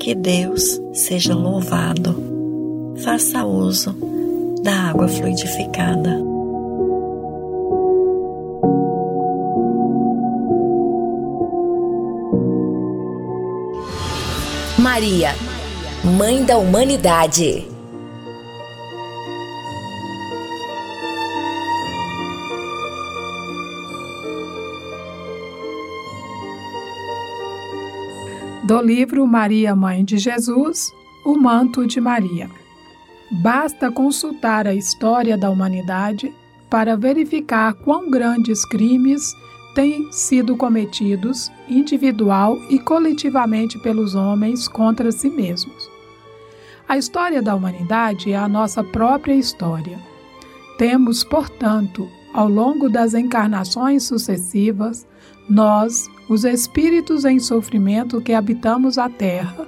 Que 0.00 0.14
Deus 0.14 0.80
seja 0.92 1.34
louvado. 1.34 2.94
Faça 3.04 3.44
uso 3.44 3.94
da 4.62 4.90
água 4.90 5.08
fluidificada. 5.08 6.18
Maria, 14.78 15.34
Mãe 16.04 16.44
da 16.44 16.56
Humanidade. 16.56 17.66
Do 28.68 28.82
livro 28.82 29.26
Maria, 29.26 29.74
Mãe 29.74 30.04
de 30.04 30.18
Jesus, 30.18 30.92
O 31.24 31.38
Manto 31.38 31.86
de 31.86 32.02
Maria. 32.02 32.50
Basta 33.30 33.90
consultar 33.90 34.66
a 34.66 34.74
história 34.74 35.38
da 35.38 35.48
humanidade 35.48 36.34
para 36.68 36.94
verificar 36.94 37.72
quão 37.72 38.10
grandes 38.10 38.66
crimes 38.66 39.32
têm 39.74 40.12
sido 40.12 40.54
cometidos 40.54 41.50
individual 41.66 42.58
e 42.68 42.78
coletivamente 42.78 43.78
pelos 43.78 44.14
homens 44.14 44.68
contra 44.68 45.10
si 45.10 45.30
mesmos. 45.30 45.88
A 46.86 46.98
história 46.98 47.40
da 47.40 47.54
humanidade 47.54 48.32
é 48.32 48.36
a 48.36 48.46
nossa 48.46 48.84
própria 48.84 49.32
história. 49.32 49.98
Temos, 50.76 51.24
portanto, 51.24 52.06
ao 52.34 52.50
longo 52.50 52.90
das 52.90 53.14
encarnações 53.14 54.02
sucessivas, 54.02 55.06
nós, 55.48 56.06
os 56.28 56.44
espíritos 56.44 57.24
em 57.24 57.38
sofrimento 57.38 58.20
que 58.20 58.32
habitamos 58.32 58.98
a 58.98 59.08
Terra, 59.08 59.66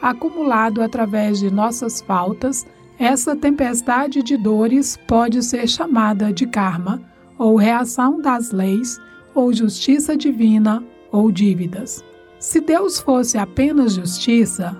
acumulado 0.00 0.82
através 0.82 1.38
de 1.38 1.50
nossas 1.50 2.00
faltas, 2.00 2.66
essa 2.98 3.34
tempestade 3.34 4.22
de 4.22 4.36
dores 4.36 4.98
pode 5.06 5.42
ser 5.42 5.68
chamada 5.68 6.32
de 6.32 6.46
karma, 6.46 7.00
ou 7.38 7.56
reação 7.56 8.20
das 8.20 8.52
leis 8.52 9.00
ou 9.34 9.52
justiça 9.52 10.16
divina 10.16 10.84
ou 11.10 11.32
dívidas. 11.32 12.04
Se 12.38 12.60
Deus 12.60 13.00
fosse 13.00 13.38
apenas 13.38 13.94
justiça 13.94 14.76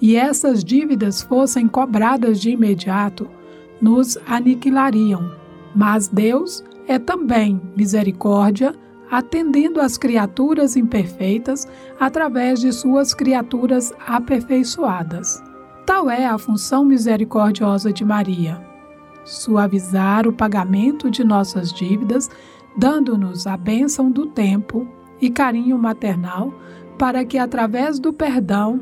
e 0.00 0.16
essas 0.16 0.62
dívidas 0.62 1.22
fossem 1.22 1.66
cobradas 1.66 2.40
de 2.40 2.50
imediato, 2.50 3.28
nos 3.80 4.16
aniquilariam. 4.26 5.30
Mas 5.74 6.08
Deus 6.08 6.62
é 6.86 6.98
também 6.98 7.60
misericórdia, 7.76 8.74
atendendo 9.10 9.80
às 9.80 9.96
criaturas 9.96 10.76
imperfeitas 10.76 11.66
através 11.98 12.60
de 12.60 12.72
suas 12.72 13.14
criaturas 13.14 13.92
aperfeiçoadas. 14.06 15.42
Tal 15.84 16.10
é 16.10 16.26
a 16.26 16.38
função 16.38 16.84
misericordiosa 16.84 17.92
de 17.92 18.04
Maria: 18.04 18.60
suavizar 19.24 20.26
o 20.26 20.32
pagamento 20.32 21.10
de 21.10 21.22
nossas 21.22 21.72
dívidas 21.72 22.28
dando-nos 22.76 23.46
a 23.46 23.56
bênção 23.56 24.10
do 24.10 24.26
tempo 24.26 24.86
e 25.20 25.30
carinho 25.30 25.78
maternal, 25.78 26.52
para 26.98 27.24
que, 27.24 27.38
através 27.38 27.98
do 27.98 28.12
perdão 28.12 28.80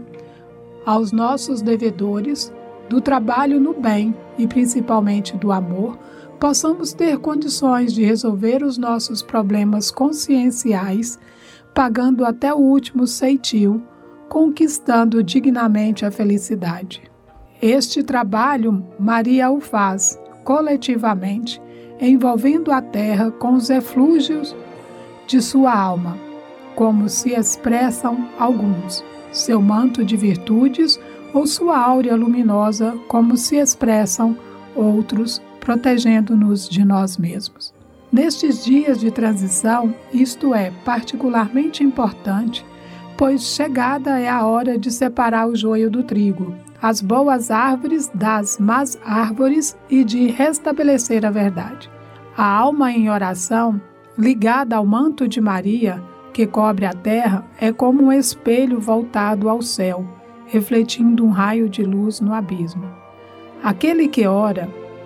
aos 0.84 1.12
nossos 1.12 1.62
devedores, 1.62 2.52
do 2.88 3.00
trabalho 3.00 3.60
no 3.60 3.72
bem 3.72 4.14
e 4.36 4.46
principalmente 4.46 5.36
do 5.36 5.52
amor, 5.52 5.96
possamos 6.38 6.92
ter 6.92 7.18
condições 7.18 7.92
de 7.92 8.04
resolver 8.04 8.62
os 8.62 8.76
nossos 8.78 9.22
problemas 9.22 9.90
conscienciais, 9.90 11.18
pagando 11.74 12.24
até 12.24 12.52
o 12.52 12.58
último 12.58 13.06
ceitil, 13.06 13.82
conquistando 14.28 15.22
dignamente 15.22 16.04
a 16.04 16.10
felicidade. 16.10 17.02
Este 17.60 18.02
trabalho 18.02 18.84
Maria 18.98 19.50
o 19.50 19.60
faz 19.60 20.18
coletivamente 20.44 21.60
envolvendo 22.00 22.72
a 22.72 22.82
terra 22.82 23.30
com 23.30 23.54
os 23.54 23.70
eflúgios 23.70 24.54
de 25.26 25.40
sua 25.40 25.72
alma, 25.72 26.18
como 26.74 27.08
se 27.08 27.30
expressam 27.30 28.28
alguns, 28.38 29.04
seu 29.32 29.62
manto 29.62 30.04
de 30.04 30.16
virtudes 30.16 31.00
ou 31.32 31.46
sua 31.46 31.78
áurea 31.78 32.14
luminosa, 32.14 32.94
como 33.08 33.36
se 33.36 33.56
expressam 33.56 34.36
outros, 34.76 35.40
protegendo-nos 35.64 36.68
de 36.68 36.84
nós 36.84 37.16
mesmos. 37.16 37.74
Nestes 38.12 38.64
dias 38.64 39.00
de 39.00 39.10
transição, 39.10 39.92
isto 40.12 40.54
é 40.54 40.70
particularmente 40.84 41.82
importante, 41.82 42.64
pois 43.16 43.42
chegada 43.42 44.20
é 44.20 44.28
a 44.28 44.46
hora 44.46 44.78
de 44.78 44.92
separar 44.92 45.48
o 45.48 45.56
joio 45.56 45.90
do 45.90 46.04
trigo, 46.04 46.54
as 46.80 47.00
boas 47.00 47.50
árvores 47.50 48.08
das 48.14 48.58
más 48.58 48.96
árvores 49.04 49.76
e 49.88 50.04
de 50.04 50.26
restabelecer 50.28 51.24
a 51.24 51.30
verdade. 51.30 51.90
A 52.36 52.44
alma 52.44 52.92
em 52.92 53.10
oração, 53.10 53.80
ligada 54.18 54.76
ao 54.76 54.84
manto 54.84 55.26
de 55.26 55.40
Maria, 55.40 56.00
que 56.32 56.46
cobre 56.46 56.84
a 56.84 56.92
terra, 56.92 57.44
é 57.60 57.72
como 57.72 58.04
um 58.04 58.12
espelho 58.12 58.78
voltado 58.78 59.48
ao 59.48 59.62
céu, 59.62 60.04
refletindo 60.46 61.24
um 61.24 61.30
raio 61.30 61.68
de 61.68 61.82
luz 61.82 62.20
no 62.20 62.34
abismo. 62.34 62.84
Aquele 63.62 64.08
que 64.08 64.26
ora, 64.26 64.68